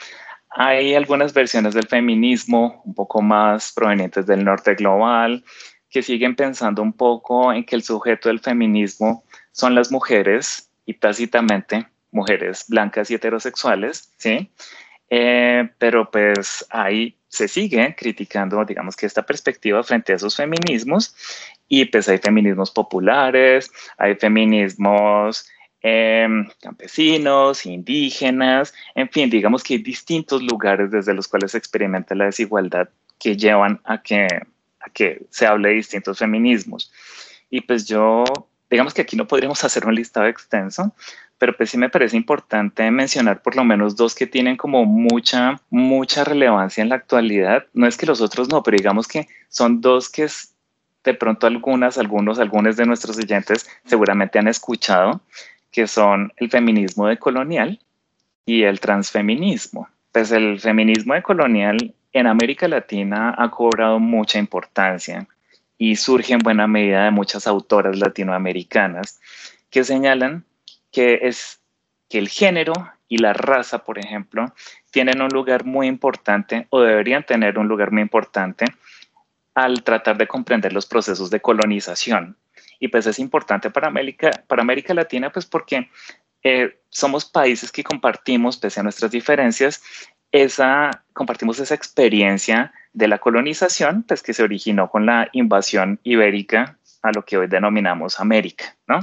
Hay 0.50 0.94
algunas 0.94 1.34
versiones 1.34 1.74
del 1.74 1.88
feminismo 1.88 2.84
un 2.86 2.94
poco 2.94 3.22
más 3.24 3.74
provenientes 3.74 4.28
del 4.28 4.46
norte 4.46 4.76
global 4.76 5.44
que 5.90 6.04
siguen 6.04 6.36
pensando 6.36 6.82
un 6.82 6.94
poco 6.94 7.52
en 7.52 7.66
que 7.66 7.76
el 7.76 7.84
sujeto 7.84 8.30
del 8.30 8.40
feminismo 8.40 9.24
son 9.52 9.74
las 9.74 9.92
mujeres 9.92 10.70
y 10.86 10.94
tácitamente 10.94 11.88
mujeres 12.12 12.66
blancas 12.68 13.10
y 13.10 13.16
heterosexuales, 13.16 14.14
¿sí? 14.18 14.52
Eh, 15.10 15.70
pero 15.80 16.10
pues 16.10 16.66
ahí 16.70 17.18
se 17.34 17.48
sigue 17.48 17.96
criticando, 17.98 18.64
digamos 18.64 18.96
que 18.96 19.08
esta 19.08 19.26
perspectiva 19.26 19.82
frente 19.84 20.14
a 20.14 20.18
esos 20.18 20.36
feminismos 20.36 21.16
y 21.68 21.84
pues 21.86 22.08
hay 22.08 22.20
feminismos 22.20 22.70
populares, 22.70 23.72
hay 23.98 24.14
feminismos 24.14 25.50
em, 25.82 26.48
campesinos, 26.62 27.66
indígenas, 27.66 28.72
en 28.94 29.10
fin, 29.10 29.32
digamos 29.32 29.64
que 29.64 29.74
hay 29.74 29.80
distintos 29.82 30.44
lugares 30.44 30.92
desde 30.92 31.16
los 31.16 31.28
cuales 31.28 31.54
se 31.54 31.58
experimenta 31.58 32.14
la 32.14 32.26
desigualdad 32.26 32.88
que 33.18 33.36
llevan 33.36 33.82
a 33.84 34.04
que, 34.04 34.28
a 34.80 34.90
que 34.94 35.26
se 35.32 35.48
hable 35.48 35.70
de 35.70 35.76
distintos 35.76 36.20
feminismos. 36.20 36.92
Y 37.50 37.62
pues 37.62 37.88
yo, 37.88 38.26
digamos 38.70 38.94
que 38.94 39.02
aquí 39.02 39.16
no 39.16 39.28
podríamos 39.28 39.64
hacer 39.64 39.88
un 39.88 39.96
listado 39.96 40.28
extenso, 40.28 40.94
pero 41.38 41.56
pues 41.58 41.72
sí 41.72 41.78
me 41.78 41.90
parece 41.90 42.16
importante 42.16 42.90
mencionar 42.90 43.42
por 43.42 43.56
lo 43.56 43.64
menos 43.64 43.96
dos 43.96 44.16
que 44.16 44.28
tienen 44.28 44.56
como 44.56 44.86
mucha, 44.86 45.60
mucha 45.70 46.24
relevancia 46.24 46.82
en 46.82 46.90
la 46.90 46.96
actualidad. 46.96 47.66
No 47.74 47.88
es 47.88 47.98
que 47.98 48.06
los 48.06 48.22
otros 48.22 48.50
no, 48.50 48.64
pero 48.64 48.78
digamos 48.78 49.08
que 49.08 49.28
son 49.50 49.82
dos 49.82 50.10
que 50.10 50.28
de 51.04 51.14
pronto 51.14 51.48
algunas, 51.48 51.98
algunos, 51.98 52.40
algunos 52.40 52.78
de 52.78 52.86
nuestros 52.86 53.18
oyentes 53.18 53.70
seguramente 53.86 54.40
han 54.40 54.48
escuchado, 54.48 55.22
que 55.72 55.88
son 55.88 56.32
el 56.38 56.50
feminismo 56.50 57.08
decolonial 57.08 57.80
y 58.46 58.64
el 58.64 58.80
transfeminismo. 58.80 59.90
Pues 60.12 60.32
el 60.32 60.60
feminismo 60.60 61.14
decolonial 61.14 61.94
en 62.14 62.28
América 62.28 62.68
Latina 62.68 63.34
ha 63.38 63.50
cobrado 63.50 64.00
mucha 64.00 64.40
importancia 64.40 65.28
y 65.78 65.96
surge 65.96 66.34
en 66.34 66.40
buena 66.40 66.68
medida 66.68 67.04
de 67.04 67.12
muchas 67.12 67.48
autoras 67.48 67.98
latinoamericanas 67.98 69.20
que 69.70 69.84
señalan 69.84 70.46
que 70.94 71.20
es 71.24 71.60
que 72.08 72.20
el 72.20 72.30
género 72.30 72.74
y 73.10 73.18
la 73.18 73.34
raza, 73.34 73.80
por 73.80 74.00
ejemplo, 74.00 74.54
tienen 74.92 75.22
un 75.22 75.30
lugar 75.30 75.66
muy 75.66 75.88
importante 75.88 76.68
o 76.70 76.80
deberían 76.80 77.26
tener 77.26 77.60
un 77.60 77.68
lugar 77.68 77.92
muy 77.92 78.04
importante 78.04 78.66
al 79.56 79.84
tratar 79.84 80.18
de 80.18 80.28
comprender 80.28 80.72
los 80.72 80.86
procesos 80.86 81.30
de 81.30 81.42
colonización. 81.42 82.38
Y 82.80 82.88
pues 82.88 83.06
es 83.08 83.20
importante 83.20 83.70
para 83.70 83.88
América, 83.88 84.32
para 84.48 84.62
América 84.62 84.94
Latina, 84.94 85.32
pues 85.32 85.46
porque 85.46 85.90
eh, 86.44 86.80
somos 86.90 87.26
países 87.26 87.72
que 87.72 87.84
compartimos, 87.84 88.58
pese 88.58 88.80
a 88.80 88.84
nuestras 88.84 89.12
diferencias, 89.12 89.82
esa, 90.32 91.04
compartimos 91.14 91.60
esa 91.60 91.76
experiencia 91.76 92.74
de 92.94 93.08
la 93.08 93.20
colonización, 93.20 94.04
pues 94.04 94.22
que 94.22 94.34
se 94.34 94.44
originó 94.44 94.90
con 94.90 95.06
la 95.06 95.30
invasión 95.32 96.00
ibérica 96.04 96.78
a 97.02 97.12
lo 97.12 97.26
que 97.26 97.38
hoy 97.38 97.48
denominamos 97.48 98.20
América, 98.20 98.76
¿no? 98.88 99.00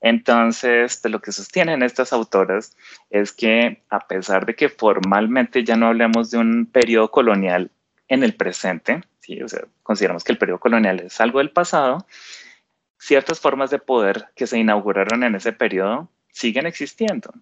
Entonces, 0.00 1.00
lo 1.04 1.20
que 1.20 1.32
sostienen 1.32 1.82
estas 1.82 2.12
autoras 2.12 2.76
es 3.10 3.32
que 3.32 3.82
a 3.90 4.00
pesar 4.00 4.46
de 4.46 4.54
que 4.54 4.68
formalmente 4.68 5.62
ya 5.62 5.76
no 5.76 5.88
hablemos 5.88 6.30
de 6.30 6.38
un 6.38 6.66
periodo 6.66 7.10
colonial 7.10 7.70
en 8.08 8.24
el 8.24 8.34
presente, 8.34 9.02
¿sí? 9.20 9.38
consideramos 9.82 10.24
que 10.24 10.32
el 10.32 10.38
periodo 10.38 10.58
colonial 10.58 11.00
es 11.00 11.20
algo 11.20 11.38
del 11.38 11.50
pasado, 11.50 12.06
ciertas 12.98 13.40
formas 13.40 13.70
de 13.70 13.78
poder 13.78 14.26
que 14.34 14.46
se 14.46 14.58
inauguraron 14.58 15.22
en 15.24 15.34
ese 15.34 15.52
periodo 15.52 16.08
siguen 16.32 16.66
existiendo, 16.66 17.32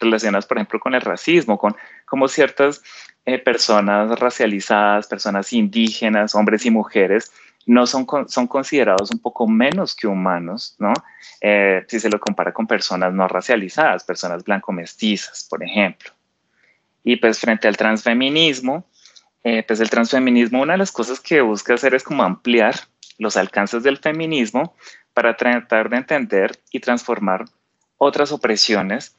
relacionadas, 0.00 0.46
por 0.46 0.58
ejemplo, 0.58 0.80
con 0.80 0.94
el 0.94 1.00
racismo, 1.00 1.58
con 1.58 1.76
como 2.04 2.28
ciertas 2.28 2.82
eh, 3.26 3.38
personas 3.38 4.18
racializadas, 4.18 5.06
personas 5.06 5.52
indígenas, 5.52 6.34
hombres 6.34 6.64
y 6.66 6.70
mujeres, 6.70 7.32
no 7.68 7.86
son, 7.86 8.06
son 8.28 8.46
considerados 8.46 9.10
un 9.10 9.18
poco 9.18 9.46
menos 9.46 9.94
que 9.94 10.06
humanos, 10.06 10.74
¿no? 10.78 10.94
Eh, 11.42 11.84
si 11.86 12.00
se 12.00 12.08
lo 12.08 12.18
compara 12.18 12.50
con 12.50 12.66
personas 12.66 13.12
no 13.12 13.28
racializadas, 13.28 14.04
personas 14.04 14.42
blanco-mestizas, 14.42 15.46
por 15.48 15.62
ejemplo. 15.62 16.10
Y 17.04 17.16
pues 17.16 17.38
frente 17.38 17.68
al 17.68 17.76
transfeminismo, 17.76 18.86
eh, 19.44 19.62
pues 19.64 19.80
el 19.80 19.90
transfeminismo, 19.90 20.62
una 20.62 20.72
de 20.72 20.78
las 20.78 20.90
cosas 20.90 21.20
que 21.20 21.42
busca 21.42 21.74
hacer 21.74 21.94
es 21.94 22.02
como 22.02 22.22
ampliar 22.22 22.74
los 23.18 23.36
alcances 23.36 23.82
del 23.82 23.98
feminismo 23.98 24.74
para 25.12 25.36
tratar 25.36 25.90
de 25.90 25.98
entender 25.98 26.58
y 26.70 26.80
transformar 26.80 27.44
otras 27.98 28.32
opresiones 28.32 29.14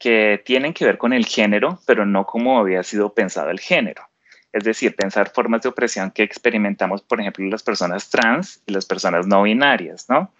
que 0.00 0.42
tienen 0.44 0.74
que 0.74 0.84
ver 0.84 0.98
con 0.98 1.12
el 1.12 1.24
género, 1.24 1.78
pero 1.86 2.04
no 2.04 2.26
como 2.26 2.58
había 2.58 2.82
sido 2.82 3.14
pensado 3.14 3.50
el 3.50 3.60
género 3.60 4.08
es 4.52 4.64
decir, 4.64 4.94
pensar 4.94 5.30
formas 5.30 5.62
de 5.62 5.70
opresión 5.70 6.10
que 6.10 6.22
experimentamos, 6.22 7.02
por 7.02 7.20
ejemplo, 7.20 7.44
las 7.46 7.62
personas 7.62 8.10
trans 8.10 8.62
y 8.66 8.72
las 8.72 8.84
personas 8.84 9.26
no 9.26 9.42
binarias, 9.42 10.08
¿no? 10.08 10.32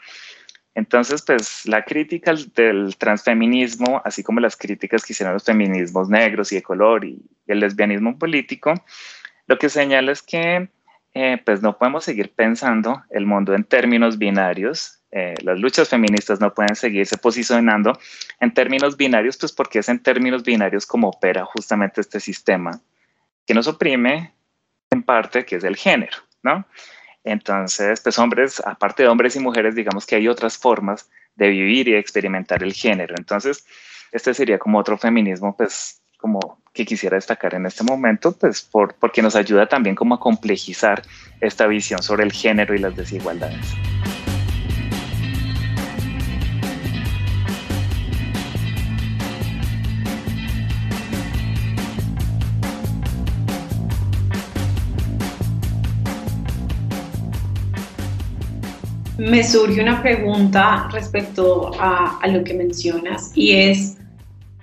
Entonces, 0.75 1.23
pues 1.23 1.67
la 1.67 1.85
crítica 1.85 2.35
del 2.55 2.97
transfeminismo, 2.97 4.01
así 4.05 4.23
como 4.23 4.41
las 4.41 4.57
críticas 4.57 5.05
que 5.05 5.13
hicieron 5.13 5.35
los 5.35 5.45
feminismos 5.45 6.09
negros 6.09 6.51
y 6.53 6.57
de 6.57 6.63
color 6.63 7.05
y, 7.05 7.21
el 7.47 7.61
lesbianismo 7.61 8.19
político, 8.19 8.73
lo 9.47 9.59
que 9.59 9.69
señala 9.69 10.13
es 10.13 10.23
que 10.23 10.69
eh, 11.13 11.39
pues 11.45 11.61
no 11.61 11.77
podemos 11.77 12.05
seguir 12.05 12.33
pensando 12.33 13.03
el 13.11 13.27
mundo 13.27 13.55
en 13.55 13.65
términos 13.65 14.17
binarios. 14.17 15.01
Eh, 15.11 15.35
las 15.43 15.59
luchas 15.59 15.91
feministas 15.91 16.41
no 16.41 16.55
pueden 16.55 16.75
seguirse 16.75 17.19
posicionando 17.19 17.99
en 18.41 18.55
términos 18.55 18.97
binarios, 18.97 19.37
pues 19.37 19.53
porque 19.53 19.81
es 19.81 19.89
en 19.91 19.99
términos 19.99 20.43
binarios 20.43 20.87
como 20.87 21.09
opera 21.09 21.45
justamente 21.45 22.01
este 22.01 22.21
sistema 22.21 22.81
que 23.47 23.55
nos 23.55 23.67
oprime 23.67 24.33
en 24.91 25.03
parte, 25.03 25.45
que 25.45 25.57
es 25.57 25.65
el 25.65 25.77
género, 25.77 26.19
¿no? 26.43 26.65
Entonces, 27.25 28.01
pues 28.01 28.19
hombres, 28.19 28.61
aparte 28.65 29.05
de 29.05 29.09
hombres 29.09 29.37
y 29.37 29.41
mujeres, 29.41 29.75
digamos 29.75 30.07
que 30.07 30.17
hay 30.17 30.29
otras 30.29 30.59
formas 30.59 31.09
de 31.37 31.49
vivir 31.49 31.89
y 31.89 31.95
experimentar 31.95 32.63
el 32.63 32.73
género. 32.73 33.15
Entonces, 33.17 33.65
este 34.11 34.35
sería 34.35 34.59
como 34.59 34.79
otro 34.79 34.99
feminismo, 34.99 35.57
pues, 35.57 36.03
como 36.19 36.63
que 36.73 36.85
quisiera 36.85 37.17
destacar 37.17 37.55
en 37.55 37.67
este 37.67 37.85
momento, 37.85 38.33
pues, 38.33 38.63
por, 38.63 38.95
porque 38.95 39.23
nos 39.23 39.37
ayuda 39.37 39.67
también 39.67 39.95
como 39.95 40.15
a 40.15 40.21
complejizar 40.21 41.03
esta 41.41 41.67
visión 41.67 42.03
sobre 42.03 42.25
el 42.25 42.33
género 42.33 42.75
y 42.75 42.79
las 42.79 42.97
desigualdades. 42.97 43.75
Me 59.19 59.45
surge 59.45 59.81
una 59.81 60.03
pregunta 60.03 60.89
respecto 60.93 61.71
a, 61.79 62.21
lo 62.29 62.43
que 62.45 62.55
mencionas 62.55 63.33
y 63.35 63.53
es 63.53 63.99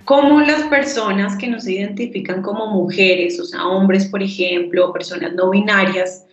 cómo 0.04 0.40
las 0.40 0.62
personas 0.64 1.36
que 1.36 1.46
nos 1.46 1.68
identifican 1.68 2.42
como 2.42 2.66
mujeres, 2.66 3.38
o 3.38 3.44
sea, 3.44 3.66
hombres, 3.66 4.06
por 4.06 4.22
ejemplo, 4.22 4.92
personas 4.92 5.34
no 5.34 5.50
binarias, 5.50 6.24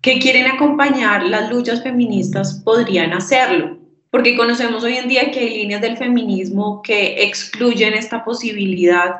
que 0.00 0.18
quieren 0.18 0.46
acompañar 0.46 1.24
las 1.24 1.50
luchas 1.50 1.82
feministas, 1.82 2.60
podrían 2.64 3.12
hacerlo. 3.12 3.78
Porque 4.10 4.36
conocemos 4.36 4.84
hoy 4.84 4.94
en 4.94 5.08
día 5.08 5.32
que 5.32 5.40
hay 5.40 5.58
líneas 5.58 5.80
del 5.80 5.96
feminismo 5.96 6.82
que 6.82 7.24
excluyen 7.24 7.94
esta 7.94 8.24
posibilidad 8.24 9.16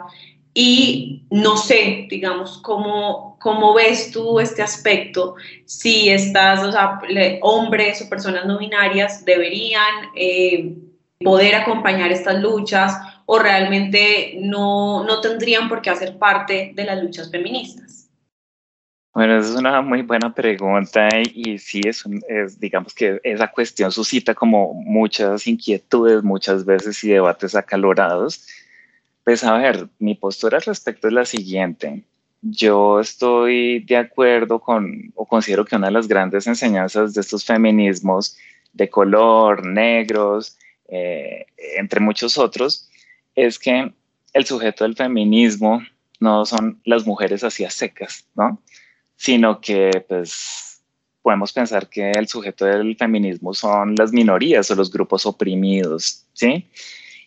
y 0.52 1.24
no 1.30 1.56
sé, 1.56 2.06
digamos, 2.08 2.58
cómo, 2.62 3.33
cómo 3.44 3.74
ves 3.74 4.10
tú 4.10 4.40
este 4.40 4.62
aspecto, 4.62 5.34
si 5.66 6.08
sea, 6.72 6.98
hombres 7.42 8.00
o 8.00 8.08
personas 8.08 8.46
no 8.46 8.56
binarias 8.56 9.22
deberían 9.22 10.08
eh, 10.16 10.74
poder 11.20 11.54
acompañar 11.54 12.10
estas 12.10 12.40
luchas 12.40 12.96
o 13.26 13.38
realmente 13.38 14.38
no, 14.40 15.04
no 15.04 15.20
tendrían 15.20 15.68
por 15.68 15.82
qué 15.82 15.90
hacer 15.90 16.16
parte 16.16 16.72
de 16.74 16.84
las 16.84 17.02
luchas 17.02 17.30
feministas. 17.30 18.08
Bueno, 19.12 19.36
esa 19.36 19.50
es 19.50 19.56
una 19.56 19.82
muy 19.82 20.00
buena 20.00 20.34
pregunta 20.34 21.10
y, 21.34 21.58
sí, 21.58 21.82
es, 21.84 22.02
es, 22.26 22.58
digamos 22.58 22.94
que 22.94 23.20
esa 23.22 23.48
cuestión 23.48 23.92
suscita 23.92 24.34
como 24.34 24.72
muchas 24.72 25.46
inquietudes 25.46 26.22
muchas 26.22 26.64
veces 26.64 27.04
y 27.04 27.10
debates 27.10 27.54
acalorados. 27.54 28.48
Pues 29.22 29.44
a 29.44 29.58
ver, 29.58 29.86
mi 29.98 30.14
postura 30.14 30.56
al 30.56 30.64
respecto 30.64 31.08
es 31.08 31.12
la 31.12 31.26
siguiente. 31.26 32.04
Yo 32.46 33.00
estoy 33.00 33.80
de 33.80 33.96
acuerdo 33.96 34.60
con, 34.60 35.10
o 35.14 35.24
considero 35.24 35.64
que 35.64 35.76
una 35.76 35.86
de 35.86 35.94
las 35.94 36.06
grandes 36.06 36.46
enseñanzas 36.46 37.14
de 37.14 37.22
estos 37.22 37.42
feminismos 37.42 38.36
de 38.74 38.90
color, 38.90 39.64
negros, 39.64 40.58
eh, 40.88 41.46
entre 41.78 42.00
muchos 42.00 42.36
otros, 42.36 42.90
es 43.34 43.58
que 43.58 43.90
el 44.34 44.44
sujeto 44.44 44.84
del 44.84 44.94
feminismo 44.94 45.82
no 46.20 46.44
son 46.44 46.80
las 46.84 47.06
mujeres 47.06 47.44
así 47.44 47.64
a 47.64 47.70
secas, 47.70 48.26
¿no? 48.34 48.60
sino 49.16 49.58
que 49.58 50.04
pues 50.06 50.82
podemos 51.22 51.50
pensar 51.50 51.88
que 51.88 52.10
el 52.10 52.28
sujeto 52.28 52.66
del 52.66 52.94
feminismo 52.96 53.54
son 53.54 53.94
las 53.96 54.12
minorías 54.12 54.70
o 54.70 54.74
los 54.74 54.92
grupos 54.92 55.24
oprimidos, 55.24 56.26
¿sí? 56.34 56.68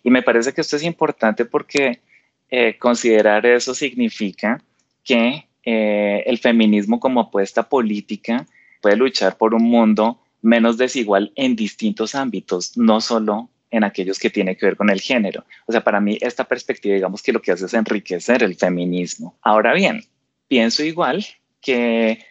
Y 0.04 0.12
me 0.12 0.22
parece 0.22 0.54
que 0.54 0.62
esto 0.62 0.76
es 0.76 0.84
importante 0.84 1.46
porque 1.46 2.02
eh, 2.50 2.78
considerar 2.78 3.48
eso 3.48 3.74
significa 3.74 4.62
que 5.08 5.48
eh, 5.64 6.24
el 6.26 6.38
feminismo 6.38 7.00
como 7.00 7.22
apuesta 7.22 7.64
política 7.64 8.46
puede 8.82 8.98
luchar 8.98 9.38
por 9.38 9.56
un 9.56 9.64
mundo 9.64 10.20
menos 10.42 10.78
desigual 10.78 11.32
en 11.36 11.56
distintos 11.56 12.14
ámbitos, 12.14 12.78
no 12.78 13.02
solo 13.02 13.50
en 13.72 13.84
aquellos 13.84 14.20
que 14.20 14.30
tienen 14.30 14.56
que 14.56 14.66
ver 14.66 14.78
con 14.78 14.90
el 14.90 15.02
género. 15.02 15.46
O 15.66 15.72
sea, 15.72 15.84
para 15.84 16.00
mí 16.00 16.18
esta 16.22 16.44
perspectiva, 16.44 16.96
digamos 16.96 17.24
que 17.24 17.34
lo 17.34 17.42
que 17.42 17.52
hace 17.52 17.66
es 17.66 17.74
enriquecer 17.74 18.44
el 18.44 18.56
feminismo. 18.56 19.38
Ahora 19.42 19.74
bien, 19.74 20.04
pienso 20.48 20.84
igual 20.84 21.26
que 21.62 22.24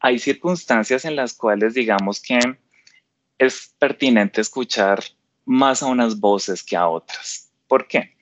hay 0.00 0.18
circunstancias 0.18 1.04
en 1.04 1.16
las 1.16 1.34
cuales 1.34 1.74
digamos 1.74 2.20
que 2.20 2.38
es 3.38 3.74
pertinente 3.78 4.40
escuchar 4.40 5.02
más 5.44 5.82
a 5.82 5.86
unas 5.86 6.20
voces 6.20 6.62
que 6.62 6.76
a 6.76 6.88
otras. 6.88 7.50
¿Por 7.66 7.88
qué? 7.88 8.17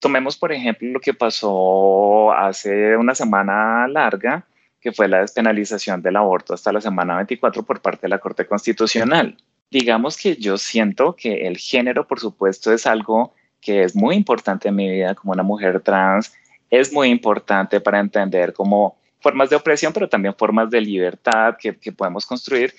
Tomemos, 0.00 0.36
por 0.36 0.52
ejemplo, 0.52 0.88
lo 0.88 1.00
que 1.00 1.14
pasó 1.14 2.32
hace 2.32 2.96
una 2.96 3.14
semana 3.14 3.86
larga, 3.86 4.46
que 4.80 4.92
fue 4.92 5.08
la 5.08 5.20
despenalización 5.20 6.00
del 6.00 6.16
aborto 6.16 6.54
hasta 6.54 6.72
la 6.72 6.80
semana 6.80 7.16
24 7.16 7.62
por 7.62 7.80
parte 7.82 8.02
de 8.02 8.08
la 8.08 8.18
Corte 8.18 8.46
Constitucional. 8.46 9.36
Digamos 9.70 10.16
que 10.16 10.36
yo 10.36 10.56
siento 10.56 11.14
que 11.14 11.46
el 11.46 11.58
género, 11.58 12.08
por 12.08 12.18
supuesto, 12.18 12.72
es 12.72 12.86
algo 12.86 13.34
que 13.60 13.82
es 13.84 13.94
muy 13.94 14.16
importante 14.16 14.68
en 14.68 14.76
mi 14.76 14.90
vida 14.90 15.14
como 15.14 15.32
una 15.32 15.42
mujer 15.42 15.80
trans, 15.80 16.32
es 16.70 16.92
muy 16.92 17.08
importante 17.08 17.80
para 17.80 18.00
entender 18.00 18.52
cómo 18.52 18.96
formas 19.20 19.50
de 19.50 19.56
opresión, 19.56 19.92
pero 19.92 20.08
también 20.08 20.34
formas 20.34 20.70
de 20.70 20.80
libertad 20.80 21.56
que, 21.58 21.74
podemos 21.92 22.24
construir. 22.24 22.74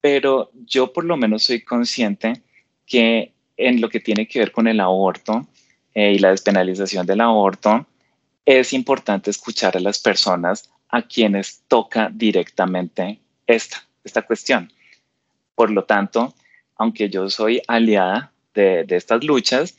Pero 0.00 0.50
yo 0.66 0.92
por 0.92 1.04
lo 1.04 1.16
menos 1.16 1.44
soy 1.44 1.62
consciente 1.62 2.42
que 2.84 3.32
en 3.56 3.80
lo 3.80 3.88
que 3.88 4.00
tiene 4.00 4.26
que 4.26 4.40
ver 4.40 4.50
con 4.50 4.66
el 4.66 4.80
aborto 4.80 5.46
eh, 5.94 6.12
y 6.12 6.18
la 6.18 6.30
despenalización 6.30 7.06
del 7.06 7.20
aborto, 7.20 7.86
es 8.44 8.72
importante 8.72 9.30
escuchar 9.30 9.76
a 9.76 9.80
las 9.80 9.98
personas 9.98 10.70
a 10.88 11.02
quienes 11.02 11.62
toca 11.68 12.10
directamente 12.12 13.20
esta, 13.46 13.82
esta 14.04 14.22
cuestión. 14.22 14.72
Por 15.54 15.70
lo 15.70 15.84
tanto, 15.84 16.34
aunque 16.76 17.08
yo 17.08 17.28
soy 17.30 17.62
aliada 17.68 18.32
de, 18.54 18.84
de 18.84 18.96
estas 18.96 19.22
luchas, 19.24 19.76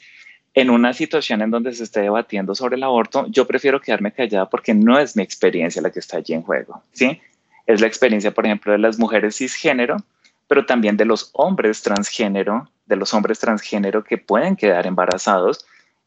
en 0.53 0.70
una 0.70 0.93
situación 0.93 1.41
en 1.41 1.51
donde 1.51 1.74
se 1.74 1.84
esté 1.84 2.01
debatiendo 2.01 2.53
sobre 2.53 2.75
el 2.75 2.84
aborto, 2.84 3.25
yo 3.27 3.48
prefiero 3.48 3.82
quedarme 3.82 4.12
callada 4.12 4.50
porque 4.50 4.74
no 4.74 5.00
es 5.00 5.15
mi 5.15 5.24
experiencia 5.24 5.82
la 5.82 5.91
que 5.91 6.00
está 6.00 6.17
allí 6.17 6.34
en 6.34 6.43
juego, 6.43 6.84
¿sí? 6.91 7.20
Es 7.65 7.82
la 7.82 7.88
experiencia, 7.88 8.32
por 8.32 8.46
ejemplo, 8.46 8.72
de 8.72 8.77
las 8.77 9.00
mujeres 9.00 9.38
cisgénero, 9.38 9.98
pero 10.48 10.65
también 10.65 10.98
de 10.98 11.05
los 11.05 11.32
hombres 11.34 11.82
transgénero, 11.82 12.69
de 12.86 12.95
los 12.95 13.13
hombres 13.13 13.39
transgénero 13.39 14.04
que 14.04 14.17
pueden 14.17 14.56
quedar 14.56 14.86
embarazados 14.86 15.65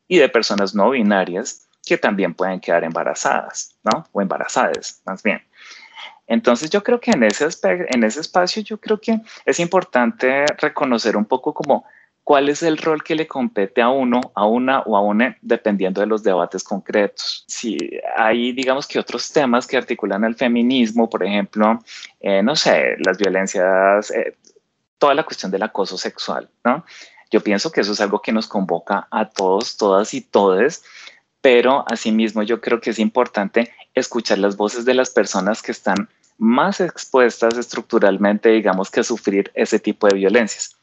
y 0.09 0.19
de 0.19 0.29
personas 0.29 0.75
no 0.75 0.91
binarias 0.91 1.69
que 1.85 1.97
también 1.97 2.35
pueden 2.35 2.61
quedar 2.61 2.85
embarazadas, 2.85 3.77
¿no? 3.85 4.07
O 4.13 4.21
embarazadas, 4.21 5.01
más 5.05 5.23
bien. 5.23 5.43
Entonces 6.27 6.71
yo 6.71 6.83
creo 6.83 6.99
que 7.01 7.13
en 7.13 7.23
ese, 7.23 7.47
en 7.63 8.05
ese 8.05 8.21
espacio 8.21 8.63
yo 8.63 8.79
creo 8.79 9.01
que 9.01 9.21
es 9.45 9.61
importante 9.61 10.45
reconocer 10.59 11.17
un 11.17 11.25
poco 11.25 11.55
como 11.55 11.85
cuál 12.25 12.49
es 12.49 12.65
el 12.65 12.77
rol 12.77 13.05
que 13.05 13.15
le 13.15 13.29
compete 13.29 13.81
a 13.81 13.89
uno, 13.89 14.21
a 14.35 14.47
una 14.47 14.81
o 14.81 14.97
a 14.97 15.01
una, 15.01 15.39
dependiendo 15.43 16.01
de 16.01 16.09
los 16.09 16.25
debates 16.25 16.65
concretos. 16.65 17.45
Si 17.47 17.79
hay, 18.17 18.51
digamos 18.51 18.89
que 18.89 18.99
otros 18.99 19.33
temas 19.33 19.65
que 19.65 19.77
articulan 19.77 20.25
el 20.25 20.35
feminismo, 20.35 21.09
por 21.09 21.23
ejemplo, 21.23 21.79
eh, 22.19 22.43
no 22.43 22.57
sé, 22.57 22.97
las 23.05 23.17
violencias, 23.17 24.11
eh, 24.11 24.37
toda 24.99 25.15
la 25.15 25.23
cuestión 25.23 25.53
del 25.53 25.63
acoso 25.63 25.97
sexual, 25.97 26.51
¿no? 26.65 26.85
Yo 27.31 27.41
pienso 27.41 27.73
que 27.73 27.81
eso 27.81 27.93
es 27.93 28.01
algo 28.01 28.23
que 28.23 28.33
nos 28.33 28.47
convoca 28.47 29.09
a 29.11 29.29
todos, 29.29 29.77
todas 29.77 30.15
y 30.15 30.21
todes, 30.21 30.85
pero 31.41 31.85
asimismo 31.89 32.43
yo 32.43 32.61
creo 32.61 32.81
que 32.81 32.91
es 32.91 32.99
importante 32.99 33.73
escuchar 33.95 34.39
las 34.39 34.57
voces 34.57 34.85
de 34.85 34.95
las 34.95 35.11
personas 35.11 35.63
que 35.63 35.73
están 35.73 36.09
más 36.39 36.81
expuestas 36.81 37.57
estructuralmente, 37.57 38.51
digamos, 38.51 38.91
que 38.91 39.01
a 39.01 39.05
sufrir 39.05 39.51
ese 39.55 39.79
tipo 39.79 40.07
de 40.07 40.17
violencias. 40.17 40.77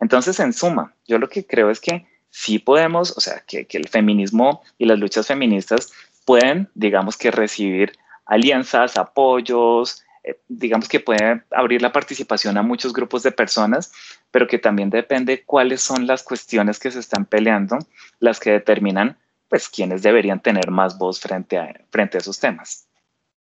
Entonces, 0.00 0.38
en 0.40 0.52
suma, 0.52 0.94
yo 1.06 1.18
lo 1.18 1.28
que 1.28 1.46
creo 1.46 1.70
es 1.70 1.80
que 1.80 2.06
sí 2.30 2.58
podemos, 2.58 3.16
o 3.16 3.20
sea, 3.20 3.42
que, 3.46 3.66
el 3.70 3.88
feminismo 3.88 4.62
y 4.78 4.86
las 4.86 4.98
luchas 4.98 5.26
feministas 5.26 5.92
pueden, 6.24 6.68
digamos 6.74 7.16
que 7.16 7.30
recibir 7.30 7.92
alianzas, 8.26 8.96
apoyos, 8.96 10.02
eh, 10.24 10.40
digamos 10.48 10.88
que 10.88 11.00
pueden 11.00 11.44
abrir 11.50 11.82
la 11.82 11.92
participación 11.92 12.56
a 12.56 12.62
muchos 12.62 12.92
grupos 12.92 13.22
de 13.22 13.32
personas, 13.32 13.92
pero 14.30 14.46
que 14.46 14.58
también 14.58 14.90
depende 14.90 15.44
cuáles 15.44 15.82
son 15.82 16.06
las 16.06 16.22
cuestiones 16.22 16.78
que 16.78 16.90
se 16.90 17.00
están 17.00 17.24
peleando, 17.24 17.78
las 18.20 18.40
que 18.40 18.52
determinan, 18.52 19.18
pues, 19.48 19.68
quiénes 19.68 20.02
deberían 20.02 20.40
tener 20.40 20.70
más 20.70 20.98
voz 20.98 21.20
frente 21.20 21.58
a, 21.58 21.74
frente 21.90 22.16
a 22.16 22.20
esos 22.20 22.38
temas. 22.38 22.88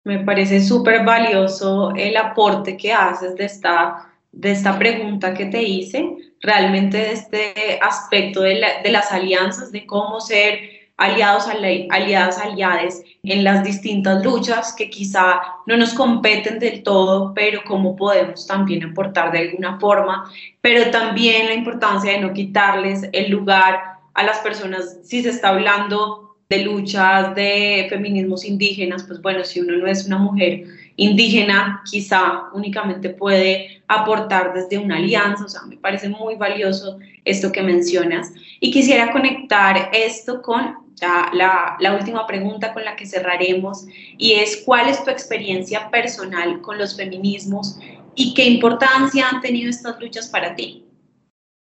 Me 0.04 0.20
parece 0.20 0.60
súper 0.60 1.04
valioso 1.04 1.92
el 1.96 2.16
aporte 2.16 2.76
que 2.76 2.92
haces 2.92 3.34
de 3.34 3.44
esta 3.44 4.08
de 4.32 4.52
esta 4.52 4.78
pregunta 4.78 5.34
que 5.34 5.46
te 5.46 5.62
hice, 5.62 6.16
realmente 6.40 6.98
de 6.98 7.12
este 7.12 7.80
aspecto 7.82 8.42
de, 8.42 8.60
las 8.84 9.10
alianzas, 9.10 9.72
de 9.72 9.86
cómo 9.86 10.20
ser 10.20 10.77
aliados, 10.98 11.46
aliadas, 11.48 12.38
aliades 12.38 13.02
en 13.22 13.44
las 13.44 13.64
distintas 13.64 14.22
luchas 14.24 14.74
que 14.76 14.90
quizá 14.90 15.40
no 15.66 15.76
nos 15.76 15.94
competen 15.94 16.58
del 16.58 16.82
todo, 16.82 17.32
pero 17.34 17.62
cómo 17.64 17.96
podemos 17.96 18.46
también 18.46 18.84
aportar 18.84 19.32
de 19.32 19.38
alguna 19.38 19.78
forma, 19.78 20.30
pero 20.60 20.90
también 20.90 21.46
la 21.46 21.54
importancia 21.54 22.12
de 22.12 22.20
no 22.20 22.32
quitarles 22.32 23.08
el 23.12 23.30
lugar 23.30 23.80
a 24.14 24.24
las 24.24 24.38
personas 24.38 24.98
si 25.04 25.22
se 25.22 25.30
está 25.30 25.50
hablando 25.50 26.36
de 26.48 26.64
luchas 26.64 27.34
de 27.34 27.86
feminismos 27.90 28.44
indígenas, 28.44 29.04
pues 29.04 29.22
bueno, 29.22 29.44
si 29.44 29.60
uno 29.60 29.76
no 29.76 29.86
es 29.86 30.06
una 30.06 30.18
mujer 30.18 30.64
indígena 30.96 31.82
quizá 31.88 32.44
únicamente 32.54 33.10
puede 33.10 33.82
aportar 33.86 34.52
desde 34.52 34.78
una 34.78 34.96
alianza, 34.96 35.44
o 35.44 35.48
sea, 35.48 35.62
me 35.62 35.76
parece 35.76 36.08
muy 36.08 36.34
valioso 36.34 36.98
esto 37.24 37.52
que 37.52 37.62
mencionas. 37.62 38.32
Y 38.58 38.72
quisiera 38.72 39.12
conectar 39.12 39.90
esto 39.92 40.42
con 40.42 40.87
la, 41.00 41.96
última 41.98 42.26
pregunta 42.26 42.72
con 42.72 42.84
la 42.84 42.96
que 42.96 43.06
cerraremos 43.06 43.86
y 44.16 44.34
es 44.34 44.62
cuál 44.64 44.88
es 44.88 45.02
tu 45.04 45.10
experiencia 45.10 45.90
personal 45.90 46.60
con 46.60 46.78
los 46.78 46.96
feminismos 46.96 47.78
y 48.14 48.34
qué 48.34 48.44
importancia 48.44 49.28
han 49.28 49.40
tenido 49.40 49.70
estas 49.70 50.00
luchas 50.00 50.28
para 50.28 50.54
ti. 50.54 50.84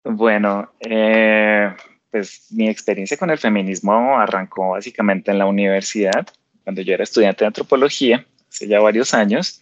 Bueno, 0.05 0.73
eh, 0.81 1.75
pues 2.11 2.49
mi 2.51 2.69
experiencia 2.69 3.17
con 3.17 3.31
el 3.31 3.39
feminismo 3.39 4.19
arrancó 4.19 4.71
básicamente 4.71 5.31
en 5.31 5.39
la 5.39 5.47
universidad, 5.47 6.27
cuando 6.63 6.83
yo 6.83 6.95
era 6.95 7.05
estudiante 7.05 7.45
de 7.45 7.47
antropología 7.47 8.27
hace 8.49 8.69
ya 8.69 8.81
varios 8.81 9.15
años, 9.15 9.61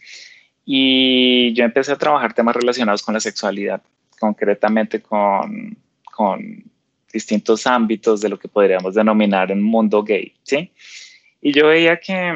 y 0.64 1.52
yo 1.54 1.64
empecé 1.64 1.92
a 1.92 1.98
trabajar 1.98 2.34
temas 2.34 2.56
relacionados 2.56 3.02
con 3.02 3.14
la 3.14 3.20
sexualidad, 3.20 3.82
concretamente 4.18 5.00
con, 5.00 5.76
con 6.04 6.71
distintos 7.12 7.66
ámbitos 7.66 8.20
de 8.20 8.28
lo 8.28 8.38
que 8.38 8.48
podríamos 8.48 8.94
denominar 8.94 9.52
un 9.52 9.62
mundo 9.62 10.02
gay, 10.02 10.34
¿sí? 10.42 10.72
Y 11.40 11.52
yo 11.52 11.68
veía 11.68 11.98
que 11.98 12.34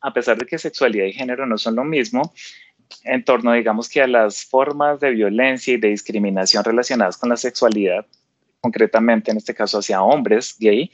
a 0.00 0.12
pesar 0.12 0.38
de 0.38 0.46
que 0.46 0.58
sexualidad 0.58 1.06
y 1.06 1.12
género 1.12 1.46
no 1.46 1.58
son 1.58 1.76
lo 1.76 1.84
mismo, 1.84 2.32
en 3.04 3.24
torno, 3.24 3.52
digamos 3.52 3.88
que 3.88 4.02
a 4.02 4.06
las 4.06 4.44
formas 4.44 5.00
de 5.00 5.10
violencia 5.10 5.74
y 5.74 5.78
de 5.78 5.88
discriminación 5.88 6.62
relacionadas 6.62 7.16
con 7.16 7.30
la 7.30 7.36
sexualidad, 7.36 8.06
concretamente 8.60 9.30
en 9.30 9.38
este 9.38 9.54
caso 9.54 9.78
hacia 9.78 10.02
hombres 10.02 10.56
gay, 10.58 10.90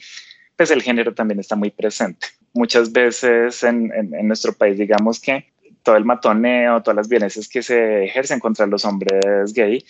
pues 0.55 0.71
el 0.71 0.81
género 0.81 1.13
también 1.13 1.39
está 1.39 1.55
muy 1.55 1.71
presente 1.71 2.27
muchas 2.53 2.91
veces 2.91 3.63
en, 3.63 3.91
nuestro 4.27 4.53
país, 4.53 4.77
digamos 4.77 5.19
que 5.19 5.45
todo 5.83 5.95
el 5.95 6.05
matoneo, 6.05 6.81
todas 6.81 6.95
las 6.95 7.07
violencias 7.07 7.47
que 7.47 7.61
se 7.61 8.05
ejercen 8.05 8.39
contra 8.39 8.65
los 8.65 8.85
hombres 8.85 9.53
gay, 9.53 9.83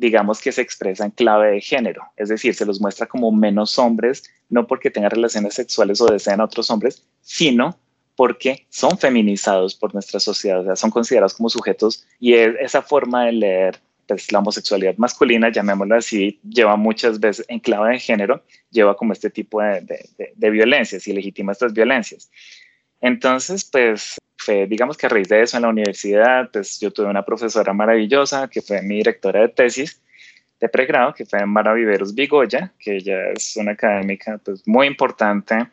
digamos 0.00 0.40
que 0.40 0.50
se 0.50 0.62
expresa 0.62 1.04
en 1.04 1.10
clave 1.10 1.52
de 1.52 1.60
género, 1.60 2.02
es 2.16 2.30
decir, 2.30 2.54
se 2.54 2.64
los 2.64 2.80
muestra 2.80 3.06
como 3.06 3.30
menos 3.30 3.78
hombres, 3.78 4.24
no 4.48 4.66
porque 4.66 4.90
tengan 4.90 5.10
relaciones 5.10 5.54
sexuales 5.54 6.00
o 6.00 6.06
deseen 6.06 6.40
a 6.40 6.44
otros 6.44 6.70
hombres, 6.70 7.04
sino 7.20 7.76
porque 8.16 8.66
son 8.70 8.98
feminizados 8.98 9.74
por 9.74 9.92
nuestra 9.92 10.18
sociedad, 10.18 10.74
son 10.74 10.90
considerados 10.90 11.34
como 11.34 11.50
sujetos 11.50 12.06
y 12.18 12.32
esa 12.32 12.80
forma 12.80 13.26
de 13.26 13.32
leer 13.32 13.80
pues, 14.06 14.32
la 14.32 14.38
homosexualidad 14.38 14.96
masculina, 14.96 15.52
llamémoslo 15.52 15.94
así, 15.96 16.40
lleva 16.42 16.76
muchas 16.76 17.20
veces 17.20 17.44
en 17.48 17.60
clave 17.60 17.92
de 17.92 18.00
género, 18.00 18.42
lleva 18.70 18.96
como 18.96 19.12
este 19.12 19.28
tipo 19.28 19.60
de, 19.60 20.08
de 20.34 20.50
violencias 20.50 21.06
y 21.06 21.12
legitima 21.12 21.52
estas 21.52 21.74
violencias. 21.74 22.30
Entonces, 23.00 23.64
pues, 23.64 24.18
fue, 24.36 24.66
digamos 24.66 24.96
que 24.96 25.06
a 25.06 25.08
raíz 25.08 25.28
de 25.28 25.42
eso 25.42 25.56
en 25.56 25.62
la 25.62 25.68
universidad, 25.68 26.50
pues 26.50 26.80
yo 26.80 26.90
tuve 26.90 27.06
una 27.06 27.24
profesora 27.24 27.72
maravillosa 27.72 28.48
que 28.48 28.62
fue 28.62 28.82
mi 28.82 28.96
directora 28.96 29.40
de 29.40 29.48
tesis 29.48 30.00
de 30.60 30.68
pregrado, 30.68 31.14
que 31.14 31.24
fue 31.24 31.44
Mara 31.46 31.72
Viveros 31.72 32.14
Bigoya, 32.14 32.72
que 32.78 32.96
ella 32.96 33.30
es 33.30 33.56
una 33.56 33.72
académica 33.72 34.38
pues, 34.44 34.66
muy 34.66 34.86
importante 34.86 35.68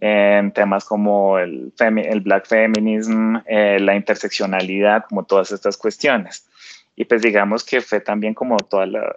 en 0.00 0.50
temas 0.52 0.84
como 0.84 1.38
el, 1.38 1.72
el 1.78 2.20
black 2.22 2.46
feminism, 2.46 3.36
eh, 3.46 3.78
la 3.78 3.94
interseccionalidad, 3.94 5.04
como 5.08 5.24
todas 5.24 5.52
estas 5.52 5.76
cuestiones. 5.76 6.48
Y 6.96 7.04
pues 7.04 7.22
digamos 7.22 7.62
que 7.62 7.80
fue 7.80 8.00
también 8.00 8.34
como 8.34 8.56
toda 8.56 8.86
la, 8.86 9.16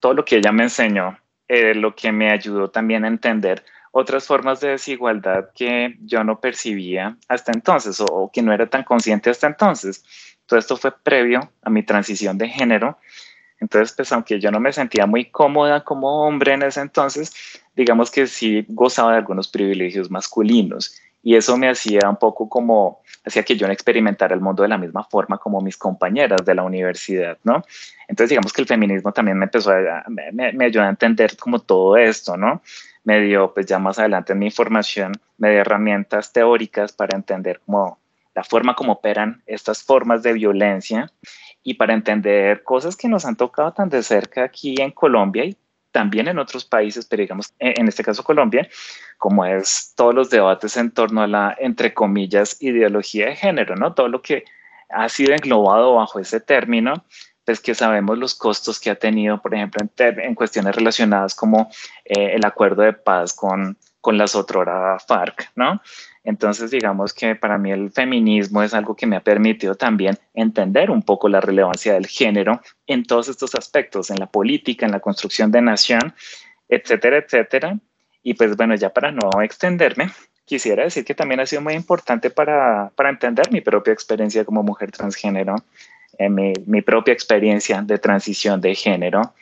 todo 0.00 0.14
lo 0.14 0.24
que 0.24 0.36
ella 0.36 0.52
me 0.52 0.64
enseñó, 0.64 1.18
eh, 1.48 1.74
lo 1.74 1.94
que 1.94 2.12
me 2.12 2.30
ayudó 2.30 2.68
también 2.68 3.04
a 3.04 3.08
entender 3.08 3.64
otras 3.92 4.26
formas 4.26 4.60
de 4.60 4.70
desigualdad 4.70 5.50
que 5.54 5.96
yo 6.00 6.24
no 6.24 6.40
percibía 6.40 7.16
hasta 7.28 7.52
entonces 7.52 8.00
o, 8.00 8.30
que 8.32 8.42
no 8.42 8.52
era 8.52 8.68
tan 8.68 8.84
consciente 8.84 9.30
hasta 9.30 9.46
entonces. 9.46 10.04
Todo 10.46 10.58
esto 10.58 10.76
fue 10.76 10.92
previo 10.92 11.52
a 11.62 11.70
mi 11.70 11.82
transición 11.82 12.38
de 12.38 12.48
género. 12.48 12.98
Entonces, 13.60 13.94
pues 13.96 14.12
aunque 14.12 14.38
yo 14.38 14.50
no 14.50 14.60
me 14.60 14.72
sentía 14.72 15.06
muy 15.06 15.30
cómoda 15.30 15.82
como 15.82 16.26
hombre 16.26 16.54
en 16.54 16.62
ese 16.62 16.80
entonces, 16.80 17.32
digamos 17.74 18.10
que 18.10 18.26
sí 18.26 18.64
gozaba 18.68 19.12
de 19.12 19.18
algunos 19.18 19.48
privilegios 19.48 20.10
masculinos 20.10 21.00
y 21.28 21.36
eso 21.36 21.58
me 21.58 21.68
hacía 21.68 22.08
un 22.08 22.16
poco 22.16 22.48
como, 22.48 23.02
hacía 23.22 23.42
que 23.42 23.54
yo 23.54 23.66
no 23.66 23.72
experimentara 23.74 24.34
el 24.34 24.40
mundo 24.40 24.62
de 24.62 24.70
la 24.70 24.78
misma 24.78 25.04
forma 25.04 25.36
como 25.36 25.60
mis 25.60 25.76
compañeras 25.76 26.42
de 26.42 26.54
la 26.54 26.62
universidad, 26.62 27.36
¿no? 27.44 27.62
Entonces 28.08 28.30
digamos 28.30 28.50
que 28.50 28.62
el 28.62 28.66
feminismo 28.66 29.12
también 29.12 29.36
me 29.36 29.44
empezó 29.44 29.72
a, 29.72 30.04
me, 30.08 30.32
me 30.32 30.64
ayudó 30.64 30.84
a 30.84 30.88
entender 30.88 31.36
como 31.36 31.58
todo 31.58 31.98
esto, 31.98 32.38
¿no? 32.38 32.62
Me 33.04 33.20
dio, 33.20 33.52
pues 33.52 33.66
ya 33.66 33.78
más 33.78 33.98
adelante 33.98 34.32
en 34.32 34.38
mi 34.38 34.50
formación, 34.50 35.12
me 35.36 35.50
dio 35.50 35.60
herramientas 35.60 36.32
teóricas 36.32 36.92
para 36.92 37.14
entender 37.14 37.60
cómo 37.66 37.98
la 38.34 38.42
forma 38.42 38.74
como 38.74 38.92
operan 38.92 39.42
estas 39.44 39.82
formas 39.82 40.22
de 40.22 40.32
violencia 40.32 41.12
y 41.62 41.74
para 41.74 41.92
entender 41.92 42.62
cosas 42.62 42.96
que 42.96 43.06
nos 43.06 43.26
han 43.26 43.36
tocado 43.36 43.74
tan 43.74 43.90
de 43.90 44.02
cerca 44.02 44.44
aquí 44.44 44.76
en 44.78 44.92
Colombia 44.92 45.44
y 45.44 45.58
también 45.98 46.28
en 46.28 46.38
otros 46.38 46.64
países, 46.64 47.06
pero 47.06 47.22
digamos, 47.22 47.52
en 47.58 47.88
este 47.88 48.04
caso 48.04 48.22
Colombia, 48.22 48.68
como 49.16 49.44
es 49.44 49.94
todos 49.96 50.14
los 50.14 50.30
debates 50.30 50.76
en 50.76 50.92
torno 50.92 51.22
a 51.22 51.26
la, 51.26 51.56
entre 51.58 51.92
comillas, 51.92 52.62
ideología 52.62 53.26
de 53.26 53.34
género, 53.34 53.74
¿no? 53.74 53.94
Todo 53.94 54.06
lo 54.06 54.22
que 54.22 54.44
ha 54.90 55.08
sido 55.08 55.34
englobado 55.34 55.96
bajo 55.96 56.20
ese 56.20 56.38
término, 56.38 57.04
pues 57.44 57.58
que 57.58 57.74
sabemos 57.74 58.16
los 58.16 58.36
costos 58.36 58.78
que 58.78 58.90
ha 58.90 58.94
tenido, 58.94 59.42
por 59.42 59.56
ejemplo, 59.56 59.84
en, 59.84 60.20
en 60.20 60.36
cuestiones 60.36 60.76
relacionadas 60.76 61.34
como 61.34 61.68
eh, 62.04 62.34
el 62.36 62.44
acuerdo 62.44 62.82
de 62.82 62.92
paz 62.92 63.34
con, 63.34 63.76
con 64.00 64.16
las 64.16 64.34
otrora 64.34 64.98
FARC, 64.98 65.50
¿no? 65.56 65.80
Entonces, 66.24 66.70
digamos 66.70 67.14
que 67.14 67.34
para 67.34 67.58
mí 67.58 67.72
el 67.72 67.90
feminismo 67.90 68.62
es 68.62 68.74
algo 68.74 68.94
que 68.94 69.06
me 69.06 69.16
ha 69.16 69.20
permitido 69.20 69.74
también 69.74 70.18
entender 70.34 70.90
un 70.90 71.02
poco 71.02 71.28
la 71.28 71.40
relevancia 71.40 71.94
del 71.94 72.06
género 72.06 72.60
en 72.86 73.04
todos 73.04 73.28
estos 73.28 73.54
aspectos, 73.54 74.10
en 74.10 74.18
la 74.18 74.26
política, 74.26 74.84
en 74.84 74.92
la 74.92 75.00
construcción 75.00 75.50
de 75.50 75.62
nación, 75.62 76.14
etcétera, 76.68 77.18
etcétera. 77.18 77.78
Y 78.22 78.34
pues 78.34 78.56
bueno, 78.56 78.74
ya 78.74 78.90
para 78.90 79.10
no 79.10 79.30
extenderme, 79.42 80.10
quisiera 80.44 80.84
decir 80.84 81.04
que 81.04 81.14
también 81.14 81.40
ha 81.40 81.46
sido 81.46 81.62
muy 81.62 81.74
importante 81.74 82.30
para, 82.30 82.90
para 82.94 83.10
entender 83.10 83.50
mi 83.50 83.60
propia 83.60 83.92
experiencia 83.92 84.44
como 84.44 84.62
mujer 84.62 84.90
transgénero, 84.90 85.56
eh, 86.18 86.28
mi, 86.28 86.52
mi 86.66 86.82
propia 86.82 87.12
experiencia 87.12 87.80
de 87.82 87.98
transición 87.98 88.60
de 88.60 88.74
género, 88.74 89.34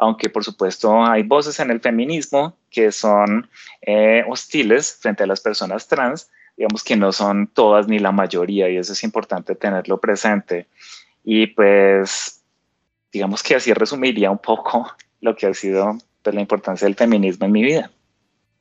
aunque 0.00 0.30
por 0.30 0.42
supuesto 0.42 1.04
hay 1.04 1.22
voces 1.22 1.60
en 1.60 1.70
el 1.70 1.80
feminismo 1.80 2.56
que 2.70 2.90
son 2.90 3.48
eh, 3.82 4.24
hostiles 4.26 4.98
frente 4.98 5.24
a 5.24 5.26
las 5.26 5.40
personas 5.40 5.86
trans, 5.86 6.30
digamos 6.56 6.82
que 6.82 6.96
no 6.96 7.12
son 7.12 7.46
todas 7.48 7.86
ni 7.86 7.98
la 7.98 8.10
mayoría 8.10 8.68
y 8.70 8.78
eso 8.78 8.94
es 8.94 9.04
importante 9.04 9.54
tenerlo 9.54 10.00
presente. 10.00 10.66
Y 11.22 11.48
pues 11.48 12.42
digamos 13.12 13.42
que 13.42 13.56
así 13.56 13.74
resumiría 13.74 14.30
un 14.30 14.38
poco 14.38 14.90
lo 15.20 15.36
que 15.36 15.46
ha 15.46 15.54
sido 15.54 15.98
pues, 16.22 16.34
la 16.34 16.40
importancia 16.40 16.86
del 16.86 16.96
feminismo 16.96 17.44
en 17.44 17.52
mi 17.52 17.62
vida. 17.62 17.90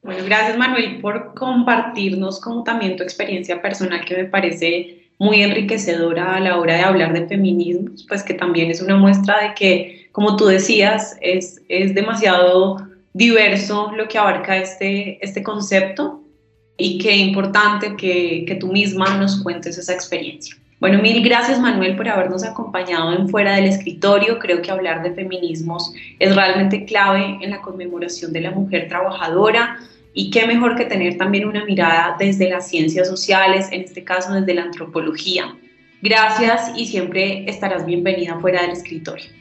Bueno, 0.01 0.23
gracias 0.25 0.57
Manuel 0.57 0.99
por 0.99 1.33
compartirnos 1.35 2.41
como 2.41 2.63
también 2.63 2.97
tu 2.97 3.03
experiencia 3.03 3.61
personal 3.61 4.03
que 4.03 4.17
me 4.17 4.25
parece 4.25 5.09
muy 5.19 5.41
enriquecedora 5.41 6.35
a 6.35 6.39
la 6.41 6.57
hora 6.57 6.75
de 6.75 6.81
hablar 6.81 7.13
de 7.13 7.27
feminismo, 7.27 7.91
pues 8.09 8.23
que 8.23 8.33
también 8.33 8.71
es 8.71 8.81
una 8.81 8.95
muestra 8.97 9.41
de 9.41 9.53
que 9.53 10.08
como 10.19 10.35
tú 10.35 10.47
decías, 10.47 11.15
es, 11.21 11.61
es 11.69 11.95
demasiado 11.95 12.85
diverso 13.13 13.93
lo 13.95 14.05
que 14.09 14.17
abarca 14.17 14.57
este, 14.57 15.17
este 15.25 15.41
concepto 15.41 16.21
y 16.75 16.97
qué 16.97 17.15
importante 17.15 17.95
que, 17.95 18.43
que 18.45 18.55
tú 18.55 18.67
misma 18.67 19.15
nos 19.15 19.41
cuentes 19.41 19.77
esa 19.77 19.93
experiencia. 19.93 20.57
Bueno, 20.81 21.01
mil 21.01 21.23
gracias 21.23 21.57
Manuel 21.61 21.95
por 21.95 22.09
habernos 22.09 22.43
acompañado 22.43 23.13
en 23.13 23.29
Fuera 23.29 23.55
del 23.55 23.67
Escritorio. 23.67 24.39
Creo 24.39 24.61
que 24.61 24.69
hablar 24.69 25.03
de 25.03 25.13
feminismos 25.13 25.93
es 26.19 26.35
realmente 26.35 26.83
clave 26.83 27.37
en 27.39 27.51
la 27.51 27.61
conmemoración 27.61 28.33
de 28.33 28.41
la 28.41 28.51
mujer 28.51 28.89
trabajadora 28.89 29.79
y 30.13 30.31
qué 30.31 30.45
mejor 30.45 30.75
que 30.75 30.83
tener 30.83 31.17
también 31.17 31.47
una 31.47 31.63
mirada 31.63 32.17
desde 32.19 32.49
las 32.49 32.67
ciencias 32.67 33.07
sociales, 33.07 33.69
en 33.71 33.83
este 33.83 34.03
caso 34.03 34.33
desde 34.33 34.53
la 34.53 34.63
antropología. 34.63 35.55
Gracias 36.01 36.73
y 36.75 36.87
siempre 36.87 37.49
estarás 37.49 37.85
bienvenida 37.85 38.37
fuera 38.41 38.63
del 38.63 38.71
escritorio. 38.71 39.38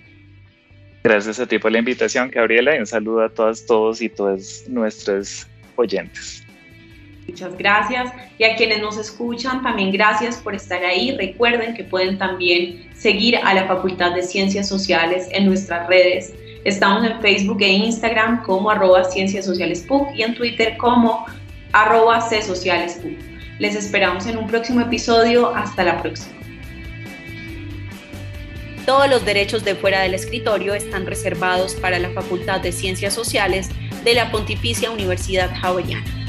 Gracias 1.08 1.40
a 1.40 1.46
ti 1.46 1.58
por 1.58 1.72
la 1.72 1.78
invitación, 1.78 2.30
Gabriela, 2.30 2.76
y 2.76 2.80
un 2.80 2.86
saludo 2.86 3.22
a 3.22 3.30
todas, 3.30 3.64
todos 3.64 4.02
y 4.02 4.10
todas 4.10 4.64
nuestros 4.68 5.46
oyentes. 5.76 6.44
Muchas 7.26 7.56
gracias. 7.56 8.12
Y 8.36 8.44
a 8.44 8.56
quienes 8.56 8.82
nos 8.82 8.98
escuchan, 8.98 9.62
también 9.62 9.90
gracias 9.90 10.36
por 10.36 10.54
estar 10.54 10.84
ahí. 10.84 11.16
Recuerden 11.16 11.72
que 11.72 11.84
pueden 11.84 12.18
también 12.18 12.90
seguir 12.94 13.38
a 13.38 13.54
la 13.54 13.66
Facultad 13.66 14.14
de 14.14 14.22
Ciencias 14.22 14.68
Sociales 14.68 15.28
en 15.32 15.46
nuestras 15.46 15.88
redes. 15.88 16.34
Estamos 16.64 17.02
en 17.02 17.18
Facebook 17.22 17.62
e 17.62 17.72
Instagram 17.72 18.42
como 18.42 18.70
arroba 18.70 19.04
Ciencias 19.04 19.46
Sociales 19.46 19.86
PUC 19.88 20.14
y 20.14 20.24
en 20.24 20.34
Twitter 20.34 20.76
como 20.76 21.24
arroba 21.72 22.20
C 22.20 22.40
PUC. 22.46 23.16
Les 23.58 23.74
esperamos 23.74 24.26
en 24.26 24.36
un 24.36 24.46
próximo 24.46 24.82
episodio. 24.82 25.56
Hasta 25.56 25.84
la 25.84 26.02
próxima. 26.02 26.37
Todos 28.88 29.10
los 29.10 29.22
derechos 29.22 29.66
de 29.66 29.74
fuera 29.74 30.00
del 30.00 30.14
escritorio 30.14 30.72
están 30.72 31.04
reservados 31.04 31.74
para 31.74 31.98
la 31.98 32.08
Facultad 32.08 32.62
de 32.62 32.72
Ciencias 32.72 33.12
Sociales 33.12 33.68
de 34.02 34.14
la 34.14 34.30
Pontificia 34.30 34.90
Universidad 34.90 35.54
Javeriana. 35.60 36.27